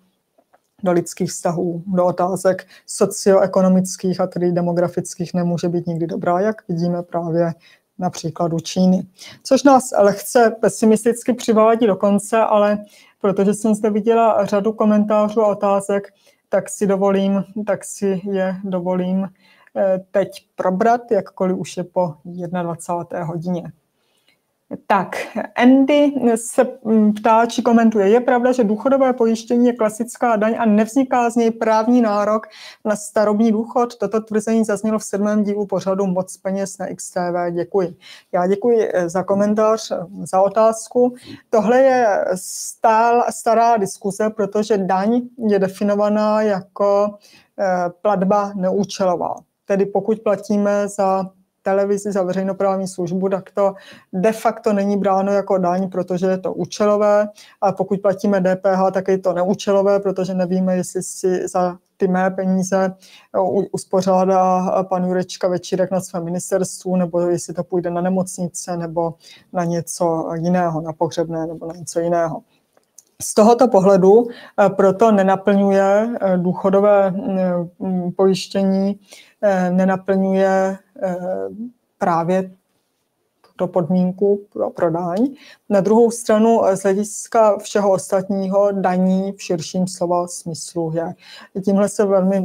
[0.82, 7.02] do lidských vztahů, do otázek socioekonomických a tedy demografických nemůže být nikdy dobrá, jak vidíme
[7.02, 7.52] právě
[7.98, 9.06] na příkladu Číny.
[9.42, 12.78] Což nás lehce pesimisticky přivádí do konce, ale
[13.20, 16.08] protože jsem zde viděla řadu komentářů a otázek,
[16.48, 19.28] tak si dovolím, tak si je dovolím
[19.76, 23.24] eh, teď probrat, jakkoliv už je po 21.
[23.24, 23.72] hodině.
[24.86, 25.16] Tak,
[25.56, 28.08] Andy se mm, ptá, či komentuje.
[28.08, 32.46] Je pravda, že důchodové pojištění je klasická daň a nevzniká z něj právní nárok
[32.84, 33.96] na starobní důchod?
[33.98, 37.50] Toto tvrzení zaznělo v sedmém dílu pořadu Moc peněz na XTV.
[37.50, 37.96] Děkuji.
[38.32, 41.14] Já děkuji eh, za komentář, eh, za otázku.
[41.50, 47.14] Tohle je stál, stará diskuze, protože daň je definovaná jako
[47.58, 49.34] eh, platba neúčelová.
[49.64, 51.30] Tedy pokud platíme za
[51.62, 53.74] televizi za veřejnoprávní službu, tak to
[54.12, 57.28] de facto není bráno jako daň, protože je to účelové.
[57.60, 62.30] A pokud platíme DPH, tak je to neúčelové, protože nevíme, jestli si za ty mé
[62.30, 62.94] peníze
[63.72, 69.14] uspořádá pan Jurečka večírek na svém ministerstvu, nebo jestli to půjde na nemocnice, nebo
[69.52, 72.42] na něco jiného, na pohřebné, nebo na něco jiného.
[73.22, 74.26] Z tohoto pohledu
[74.76, 79.00] proto nenaplňuje důchodové mm, pojištění,
[79.70, 80.78] nenaplňuje
[81.98, 82.50] právě
[83.60, 85.34] tuto podmínku pro prodání.
[85.68, 91.14] Na druhou stranu z hlediska všeho ostatního daní v širším slova smyslu je.
[91.64, 92.42] Tímhle se velmi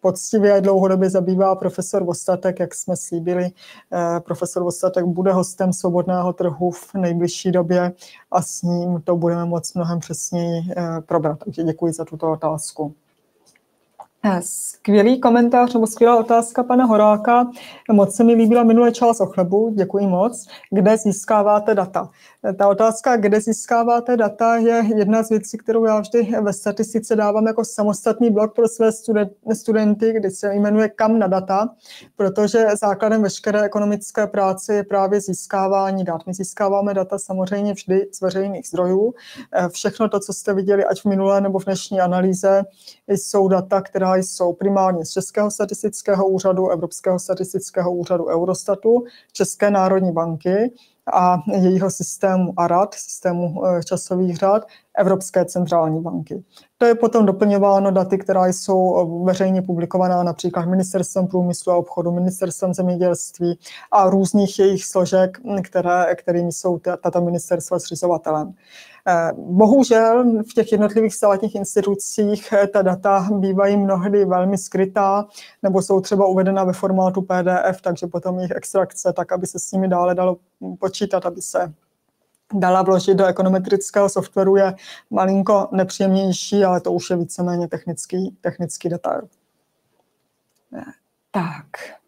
[0.00, 3.50] poctivě a dlouhodobě zabývá profesor Vostatek, jak jsme slíbili.
[3.92, 7.92] Eh, profesor Vostatek bude hostem svobodného trhu v nejbližší době
[8.30, 11.38] a s ním to budeme moc mnohem přesněji eh, probrat.
[11.44, 12.94] Takže děkuji za tuto otázku.
[14.24, 17.50] Eh, skvělý komentář nebo skvělá otázka pana Horáka.
[17.92, 20.46] Moc se mi líbila minulé část o chlebu, děkuji moc.
[20.70, 22.08] Kde získáváte data?
[22.44, 27.16] Eh, ta otázka, kde získáváte data, je jedna z věcí, kterou já vždy ve statistice
[27.16, 28.90] dávám jako samostatný blok pro své
[29.54, 31.68] studenty, kdy se jmenuje Kam na data,
[32.16, 36.26] protože základem veškeré ekonomické práce je právě získávání dat.
[36.26, 39.14] My získáváme data samozřejmě vždy z veřejných zdrojů.
[39.52, 42.64] Eh, všechno to, co jste viděli, ať v minulé nebo v dnešní analýze,
[43.08, 50.12] jsou data, která jsou primárně z Českého statistického úřadu, Evropského statistického úřadu Eurostatu, České národní
[50.12, 50.72] banky
[51.12, 54.66] a jejího systému ARAD, systému eh, časových řád,
[54.98, 56.44] Evropské centrální banky.
[56.78, 62.12] To je potom doplňováno daty, která jsou eh, veřejně publikovaná například Ministerstvem průmyslu a obchodu,
[62.12, 63.58] Ministerstvem zemědělství
[63.92, 68.54] a různých jejich složek, které, kterými jsou tato ministerstva zřizovatelem.
[69.10, 75.26] Eh, bohužel v těch jednotlivých státních institucích eh, ta data bývají mnohdy velmi skrytá
[75.62, 79.72] nebo jsou třeba uvedena ve formátu PDF, takže potom jejich extrakce, tak aby se s
[79.72, 80.36] nimi dále dalo
[80.78, 81.74] počítat, aby se
[82.54, 84.74] dala vložit do ekonometrického softwaru je
[85.10, 89.28] malinko nepříjemnější, ale to už je víceméně technický, technický detail.
[90.76, 90.82] Eh,
[91.30, 91.99] tak.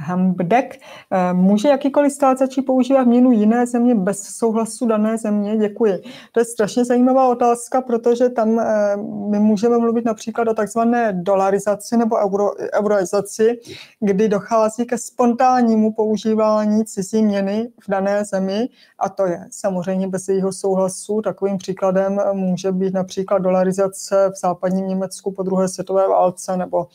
[0.00, 0.74] Hambdek.
[1.10, 5.56] Eh, může jakýkoliv stát začít používat měnu jiné země bez souhlasu dané země?
[5.56, 6.02] Děkuji.
[6.32, 8.96] To je strašně zajímavá otázka, protože tam eh,
[9.30, 13.60] my můžeme mluvit například o takzvané dolarizaci nebo euro, euroizaci,
[14.00, 18.68] kdy dochází ke spontánnímu používání cizí měny v dané zemi
[18.98, 21.20] a to je samozřejmě bez jejího souhlasu.
[21.22, 26.86] Takovým příkladem může být například dolarizace v západním Německu po druhé světové válce nebo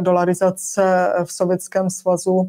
[0.00, 2.41] dolarizace v Sovětském svazu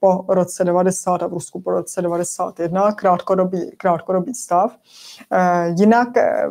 [0.00, 4.76] po roce 90 a v Rusku po roce 91, krátkodobý, krátkodobý stav.
[5.32, 6.44] Eh, jinak eh,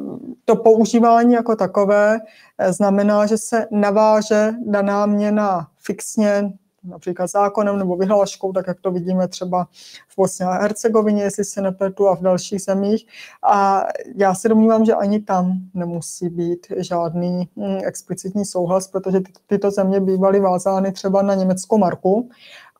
[0.45, 2.19] to používání jako takové
[2.57, 6.53] eh, znamená, že se naváže daná měna fixně
[6.83, 9.67] například zákonem nebo vyhláškou, tak jak to vidíme třeba
[10.07, 13.05] v Bosně a Hercegovině, jestli se nepletu, a v dalších zemích.
[13.43, 13.83] A
[14.15, 19.71] já se domnívám, že ani tam nemusí být žádný hm, explicitní souhlas, protože ty, tyto
[19.71, 22.29] země bývaly vázány třeba na německou marku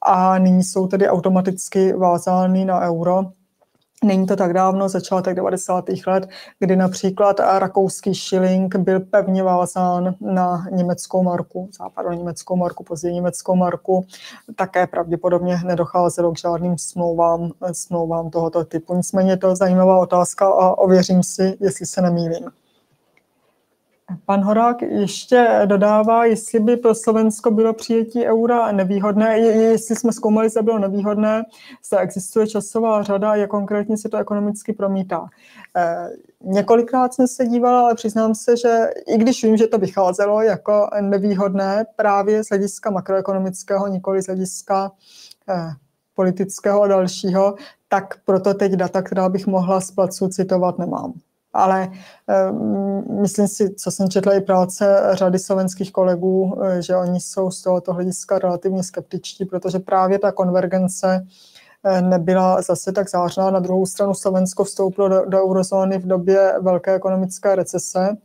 [0.02, 3.26] a nyní jsou tedy automaticky vázány na euro
[4.04, 5.86] Není to tak dávno, začátek 90.
[6.08, 13.14] let, kdy například rakouský shilling byl pevně vázán na německou marku, západu německou marku, později
[13.16, 14.06] německou marku.
[14.56, 18.96] Také pravděpodobně nedocházelo k žádným smlouvám, smlouvám tohoto typu.
[18.96, 22.52] Nicméně to je zajímavá otázka a ověřím si, jestli se nemýlím.
[24.26, 30.50] Pan Horák ještě dodává, jestli by pro Slovensko bylo přijetí eura nevýhodné, jestli jsme zkoumali,
[30.50, 31.44] zda bylo nevýhodné,
[31.88, 35.28] zda existuje časová řada, jak konkrétně se to ekonomicky promítá.
[35.78, 36.10] E,
[36.44, 40.90] několikrát jsem se dívala, ale přiznám se, že i když vím, že to vycházelo jako
[41.02, 44.92] nevýhodné právě z hlediska makroekonomického, nikoli z hlediska
[45.50, 45.72] e,
[46.16, 47.56] politického a dalšího,
[47.88, 51.14] tak proto teď data, která bych mohla z placu citovat, nemám
[51.54, 51.90] ale
[52.52, 57.52] um, myslím si, co jsem četla i práce řady slovenských kolegů, eh, že oni jsou
[57.52, 61.28] z tohoto hlediska relativně skeptičtí, protože právě ta konvergence
[61.84, 63.52] eh, nebyla zase tak zářná.
[63.52, 68.18] Na druhou stranu Slovensko vstoupilo do, do eurozóny v době velké ekonomické recese,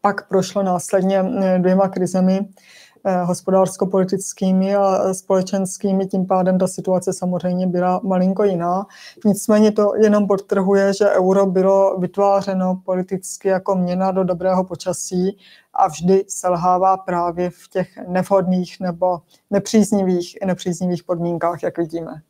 [0.00, 1.22] pak prošlo následně
[1.58, 2.87] dvěma krizemi, Eh,
[3.24, 8.86] hospodářsko-politickými a společenskými, tím pádem ta situace samozřejmě byla malinko jiná.
[9.24, 15.38] Nicméně to jenom podtrhuje, že euro bylo vytvářeno politicky jako měna do dobrého počasí
[15.74, 19.18] a vždy selhává právě v těch nevhodných nebo
[19.50, 22.22] nepříznivých, nepříznivých podmínkách, jak vidíme.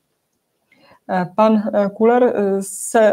[1.34, 1.62] Pan
[1.96, 3.12] Kuler se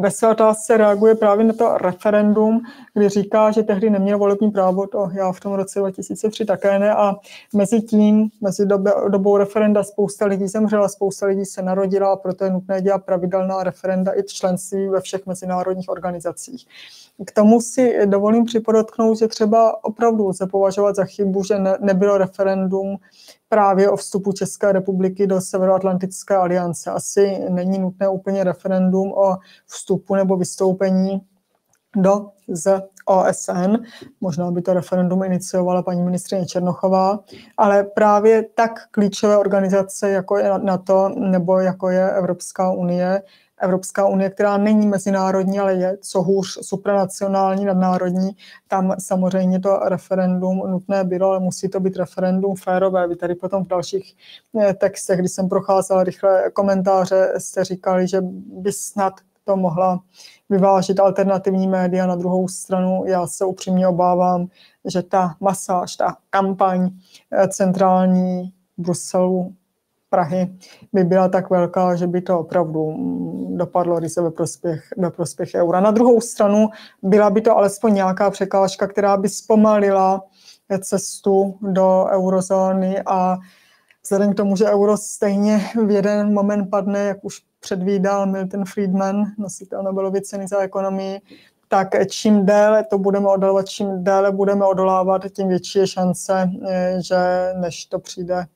[0.00, 2.60] ve své otázce reaguje právě na to referendum,
[2.94, 6.94] kdy říká, že tehdy neměl volební právo, to já v tom roce 2003 také ne,
[6.94, 7.14] a
[7.54, 8.66] mezi tím, mezi
[9.08, 13.62] dobou referenda spousta lidí zemřela, spousta lidí se narodila a proto je nutné dělat pravidelná
[13.62, 16.66] referenda i členství ve všech mezinárodních organizacích.
[17.26, 22.18] K tomu si dovolím připodotknout, že třeba opravdu se považovat za chybu, že ne, nebylo
[22.18, 22.96] referendum
[23.48, 26.90] právě o vstupu České republiky do Severoatlantické aliance.
[26.90, 29.36] Asi není nutné úplně referendum o
[29.66, 31.20] vstupu nebo vystoupení
[31.96, 33.76] do z OSN.
[34.20, 37.20] Možná by to referendum iniciovala paní ministrině Černochová,
[37.56, 43.22] ale právě tak klíčové organizace, jako je NATO nebo jako je Evropská unie,
[43.60, 48.30] Evropská unie, která není mezinárodní, ale je co hůř supranacionální, nadnárodní,
[48.68, 53.08] tam samozřejmě to referendum nutné bylo, ale musí to být referendum férové.
[53.08, 54.16] Vy tady potom v dalších
[54.60, 58.20] eh, textech, když jsem procházela rychle komentáře, jste říkali, že
[58.62, 59.14] by snad
[59.44, 60.00] to mohla
[60.50, 62.06] vyvážit alternativní média.
[62.06, 64.46] Na druhou stranu já se upřímně obávám,
[64.84, 66.90] že ta masáž, ta kampaň
[67.32, 69.54] eh, centrální Bruselu
[70.14, 70.54] Prahy
[70.92, 75.54] by byla tak velká, že by to opravdu mm, dopadlo ryze ve prospěch, ve prospěch
[75.54, 75.80] eura.
[75.80, 76.68] Na druhou stranu
[77.02, 80.22] byla by to alespoň nějaká překážka, která by zpomalila
[80.80, 83.38] cestu do eurozóny a
[84.02, 89.24] vzhledem k tomu, že euro stejně v jeden moment padne, jak už předvídal Milton Friedman,
[89.38, 91.20] nositel Nobelovy ceny za ekonomii,
[91.68, 96.96] tak čím déle to budeme odolovat, čím déle budeme odolávat, tím větší je šance, eh,
[97.00, 97.16] že
[97.60, 98.46] než to přijde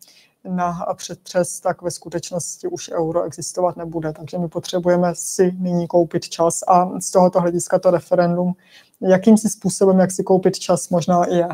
[0.48, 4.12] na předpřes, tak ve skutečnosti už euro existovat nebude.
[4.12, 8.54] Takže my potřebujeme si nyní koupit čas a z tohoto hlediska to referendum
[9.00, 11.48] jakýmsi způsobem, jak si koupit čas, možná i je.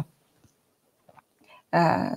[1.77, 2.11] Eh,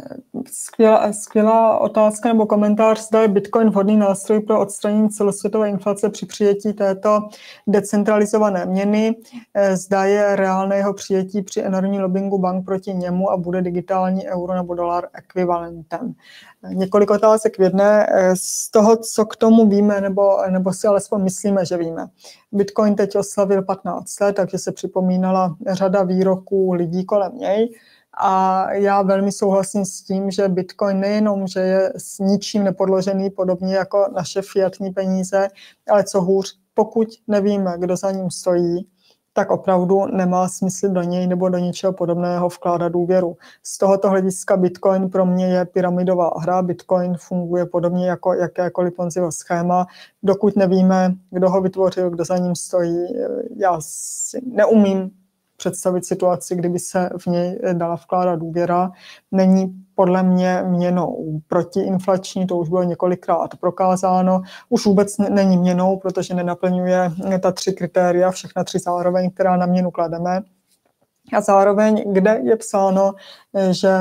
[0.51, 6.25] skvělá, skvělá otázka nebo komentář, zda je Bitcoin vhodný nástroj pro odstranění celosvětové inflace při
[6.25, 7.29] přijetí této
[7.67, 9.15] decentralizované měny,
[9.53, 14.27] eh, zda je reálné jeho přijetí při enormní lobbingu bank proti němu a bude digitální
[14.27, 16.13] euro nebo dolar ekvivalentem.
[16.63, 18.07] Několik otázek v jedné.
[18.09, 22.07] Eh, z toho, co k tomu víme, nebo, nebo si alespoň myslíme, že víme.
[22.51, 27.69] Bitcoin teď oslavil 15 let, takže se připomínala řada výroků lidí kolem něj.
[28.19, 33.75] A já velmi souhlasím s tím, že Bitcoin nejenom, že je s ničím nepodložený, podobně
[33.75, 35.47] jako naše fiatní peníze,
[35.89, 38.87] ale co hůř, pokud nevíme, kdo za ním stojí,
[39.37, 43.37] tak opravdu nemá smysl do něj nebo do něčeho podobného vkládat důvěru.
[43.63, 46.61] Z tohoto hlediska Bitcoin pro mě je pyramidová hra.
[46.61, 49.85] Bitcoin funguje podobně jako jakékoliv Ponziho schéma.
[50.23, 53.07] Dokud nevíme, kdo ho vytvořil, kdo za ním stojí,
[53.55, 55.11] já si neumím
[55.57, 58.91] představit situaci, kdyby se v něj dala vkládat důvěra.
[59.31, 64.41] Není podle mě měnou protiinflační, to už bylo několikrát prokázáno.
[64.69, 69.91] Už vůbec není měnou, protože nenaplňuje ta tři kritéria, všechna tři zároveň, která na měnu
[69.91, 70.41] klademe.
[71.37, 73.13] A zároveň, kde je psáno,
[73.71, 73.91] že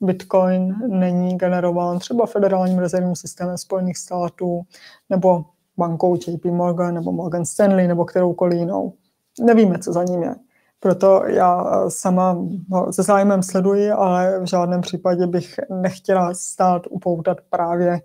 [0.00, 4.62] Bitcoin není generován třeba federálním rezervním systémem Spojených států
[5.10, 5.44] nebo
[5.76, 8.92] bankou JP Morgan nebo Morgan Stanley nebo kteroukoliv jinou.
[9.40, 10.34] Nevíme, co za ním je.
[10.80, 12.38] Proto já eh, sama
[12.70, 18.00] ho se zájmem sleduji, ale v žádném případě bych nechtěla stát upoutat právě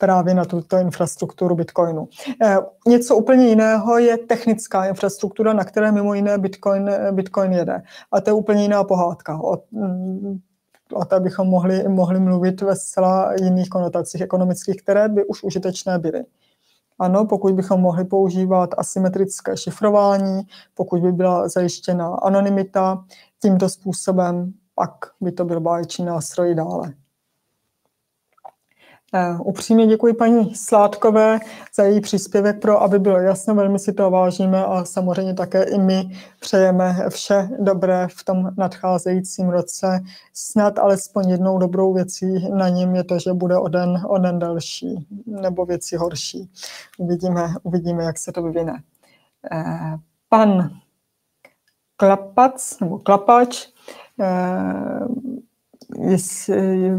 [0.00, 2.08] právě na tuto infrastrukturu Bitcoinu.
[2.44, 2.56] Eh,
[2.88, 7.82] něco úplně jiného je technická infrastruktura, na které mimo jiné Bitcoin, eh, Bitcoin jede.
[8.12, 9.42] A to je úplně jiná pohádka.
[9.42, 10.40] O, mm,
[10.92, 15.98] o té bychom mohli, mohli mluvit ve zcela jiných konotacích ekonomických, které by už užitečné
[15.98, 16.24] byly.
[17.00, 20.42] Ano, pokud bychom mohli používat asymetrické šifrování,
[20.74, 23.04] pokud by byla zajištěna anonymita
[23.42, 24.90] tímto způsobem, pak
[25.20, 26.94] by to byl báječný nástroj dále.
[29.14, 31.40] Eh, upřímně děkuji paní Sládkové
[31.74, 35.78] za její příspěvek pro, aby bylo jasno, velmi si to vážíme a samozřejmě také i
[35.78, 36.10] my
[36.40, 40.00] přejeme vše dobré v tom nadcházejícím roce.
[40.34, 44.38] Snad alespoň jednou dobrou věcí na něm je to, že bude o den, o den
[44.38, 46.50] další nebo věci horší.
[46.98, 48.82] Uvidíme, uvidíme, jak se to vyvine.
[49.52, 49.96] Eh,
[50.28, 50.70] pan
[51.96, 53.66] Klapac nebo Klapač
[54.20, 55.00] eh,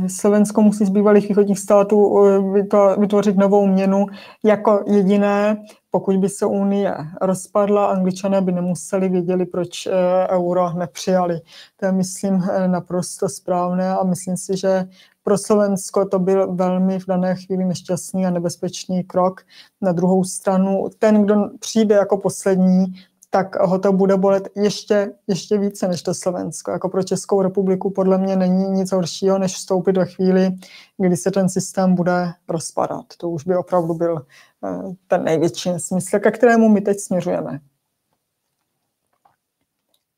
[0.08, 4.06] Slovensko musí z bývalých východních států eh, vytvořit novou měnu
[4.44, 5.64] jako jediné.
[5.92, 9.92] Pokud by se Unie rozpadla, angličané by nemuseli věděli, proč eh,
[10.30, 11.40] euro nepřijali.
[11.80, 14.86] To je, myslím, eh, naprosto správné a myslím si, že
[15.24, 19.42] pro Slovensko to byl velmi v dané chvíli nešťastný a nebezpečný krok.
[19.82, 22.86] Na druhou stranu, ten, kdo přijde jako poslední,
[23.34, 26.72] tak ho to bude bolet ještě, ještě více než to Slovensko.
[26.72, 30.56] Jako pro Českou republiku podle mě není nic horšího, než vstoupit do chvíli,
[30.98, 33.06] kdy se ten systém bude rozpadat.
[33.18, 34.26] To už by opravdu byl
[34.66, 37.60] eh, ten největší nesmysl, ke kterému my teď směřujeme.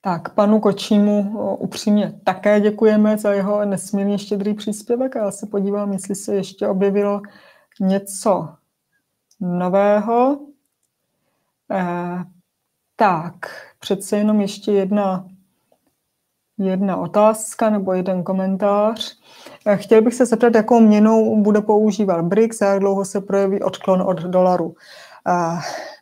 [0.01, 5.93] Tak, panu Kočímu upřímně také děkujeme za jeho nesmírně štědrý příspěvek a já se podívám,
[5.93, 7.21] jestli se ještě objevilo
[7.79, 8.49] něco
[9.39, 10.39] nového.
[12.95, 13.33] Tak,
[13.79, 15.27] přece jenom ještě jedna,
[16.57, 19.17] jedna otázka nebo jeden komentář.
[19.67, 23.61] Eh, chtěl bych se zeptat, jakou měnou bude používat BRICS a jak dlouho se projeví
[23.61, 24.75] odklon od dolaru.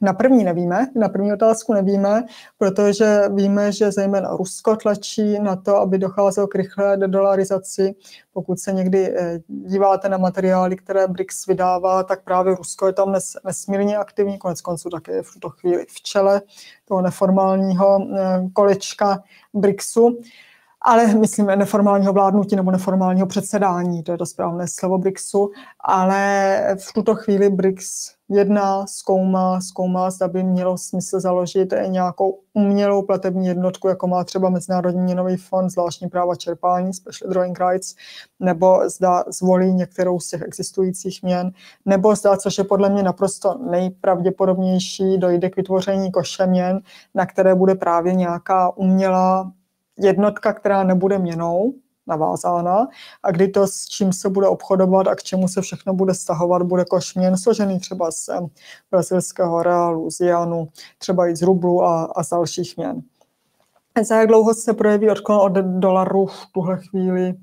[0.02, 2.23] Na první nevíme, na první otázku nevíme,
[2.57, 7.95] protože víme, že zejména Rusko tlačí na to, aby docházelo k rychlé dedolarizaci.
[8.34, 13.11] Pokud se někdy eh, díváte na materiály, které BRICS vydává, tak právě Rusko je tam
[13.11, 16.41] nes, nesmírně aktivní, konec konců také v tuto chvíli v čele
[16.85, 19.23] toho neformálního eh, kolečka
[19.53, 20.18] BRICSu
[20.81, 26.93] ale myslím neformálního vládnutí nebo neformálního předsedání, to je to správné slovo BRICSu, ale v
[26.93, 33.87] tuto chvíli BRICS jedná, zkoumá, zkoumá, zda by mělo smysl založit nějakou umělou platební jednotku,
[33.87, 37.95] jako má třeba Mezinárodní měnový fond, zvláštní práva čerpání, Special Drawing Rights,
[38.39, 41.51] nebo zda zvolí některou z těch existujících měn,
[41.85, 46.81] nebo zda, což je podle mě naprosto nejpravděpodobnější, dojde k vytvoření koše měn,
[47.15, 49.51] na které bude právě nějaká umělá
[49.97, 51.73] jednotka, která nebude měnou
[52.11, 52.88] navázána
[53.23, 56.63] a kdy to, s čím se bude obchodovat a k čemu se všechno bude stahovat,
[56.63, 58.29] bude košměn složený třeba z
[58.91, 60.67] brazilského reálu, z janu,
[60.97, 63.01] třeba i z rublu a, a z dalších měn.
[64.03, 67.33] Za jak dlouho se projeví odklon od dolaru v tuhle chvíli,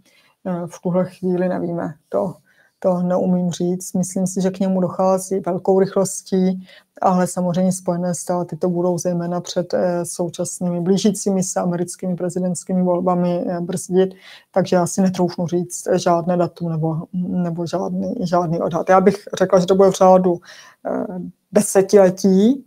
[0.47, 1.95] eh, v tuhle chvíli nevíme.
[2.09, 2.35] To,
[2.79, 3.93] to neumím říct.
[3.93, 6.67] Myslím si, že k němu dochází velkou rychlostí
[7.01, 13.45] ale samozřejmě Spojené státy to budou zejména před eh, současnými blížícími se americkými prezidentskými volbami
[13.47, 14.15] eh, brzdit,
[14.51, 18.89] takže já si netroufnu říct žádné datum nebo, nebo žádný, žádný odhad.
[18.89, 20.41] Já bych řekla, že to bude v řádu
[20.87, 21.07] eh,
[21.53, 22.65] desetiletí,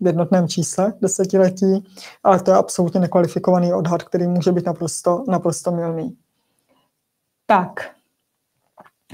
[0.00, 1.84] v jednotném čísle desetiletí,
[2.22, 6.16] ale to je absolutně nekvalifikovaný odhad, který může být naprosto, naprosto milný.
[7.46, 7.91] Tak,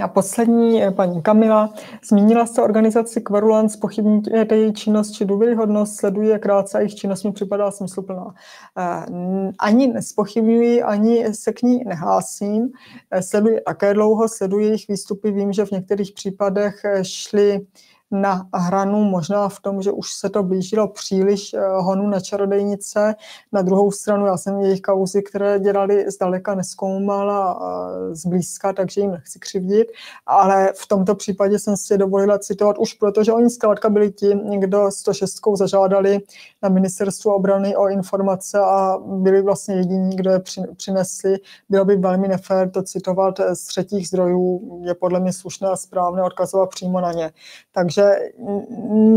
[0.03, 1.75] a poslední, eh, paní Kamila,
[2.09, 7.33] zmínila se organizaci Querulant, spochybníte její činnost či důvěryhodnost, sleduje krátce a jejich činnost mi
[7.33, 8.35] připadá smysluplná.
[8.79, 12.69] Eh, ani nespochybňuji, ani se k ní nehlásím.
[13.11, 17.61] Eh, sleduji také dlouho, sleduji jejich výstupy, vím, že v některých případech šli
[18.11, 23.15] na hranu, možná v tom, že už se to blížilo příliš eh, honu na čarodejnice.
[23.53, 29.11] Na druhou stranu já jsem jejich kauzy, které dělali zdaleka neskoumal eh, zblízka, takže jim
[29.11, 29.89] nechci křivdit,
[30.27, 34.39] ale v tomto případě jsem si dovolila citovat už proto, že oni zkrátka byli ti,
[34.59, 36.19] kdo 106 zažádali
[36.63, 40.41] na ministerstvu obrany o informace a byli vlastně jediní, kdo je
[40.77, 41.37] přinesli.
[41.69, 46.23] Bylo by velmi nefér to citovat z třetích zdrojů, je podle mě slušné a správné
[46.23, 47.33] odkazovat přímo na ně.
[47.73, 48.33] Takže takže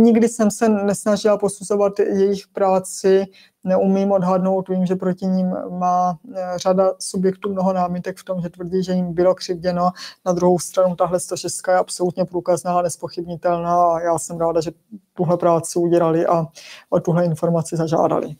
[0.01, 3.25] nikdy jsem se nesnažila posuzovat jejich práci,
[3.63, 8.49] neumím odhadnout, vím, že proti ním má eh, řada subjektů mnoho námitek v tom, že
[8.49, 9.91] tvrdí, že jim bylo křivděno.
[10.25, 14.71] Na druhou stranu tahle 106 je absolutně průkazná a nespochybnitelná a já jsem ráda, že
[15.13, 16.47] tuhle práci udělali a
[16.89, 18.35] o tuhle informaci zažádali.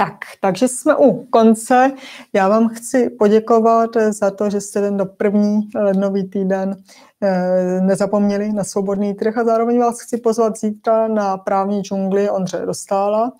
[0.00, 1.92] Tak, takže jsme u konce.
[2.32, 6.76] Já vám chci poděkovat za to, že jste ten do první lednový týden
[7.22, 12.62] eh, nezapomněli na svobodný trh a zároveň vás chci pozvat zítra na právní džungli Ondře
[12.66, 13.32] Dostála.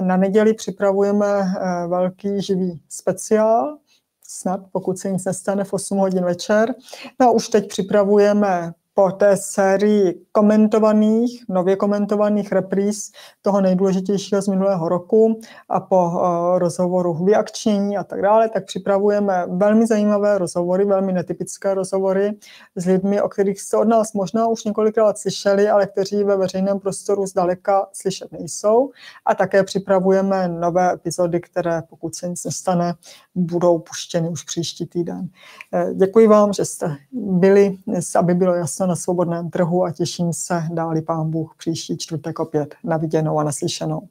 [0.00, 3.78] Na neděli připravujeme eh, velký živý speciál,
[4.28, 6.74] snad pokud se nic nestane v 8 hodin večer.
[7.20, 13.12] No a už teď připravujeme po té sérii komentovaných, nově komentovaných repríz
[13.42, 19.46] toho nejdůležitějšího z minulého roku a po uh, rozhovoru vyakčnění a tak dále, tak připravujeme
[19.48, 22.32] velmi zajímavé rozhovory, velmi netypické rozhovory
[22.76, 26.80] s lidmi, o kterých jste od nás možná už několikrát slyšeli, ale kteří ve veřejném
[26.80, 28.90] prostoru zdaleka slyšet nejsou.
[29.26, 32.94] A také připravujeme nové epizody, které, pokud se nic nestane,
[33.34, 35.28] budou puštěny už příští týden.
[35.74, 37.76] Eh, děkuji vám, že jste byli,
[38.16, 42.74] aby bylo jasno na svobodném trhu a těším se, dáli pán Bůh příští čtvrtek opět
[42.84, 44.08] na viděnou a naslyšenou.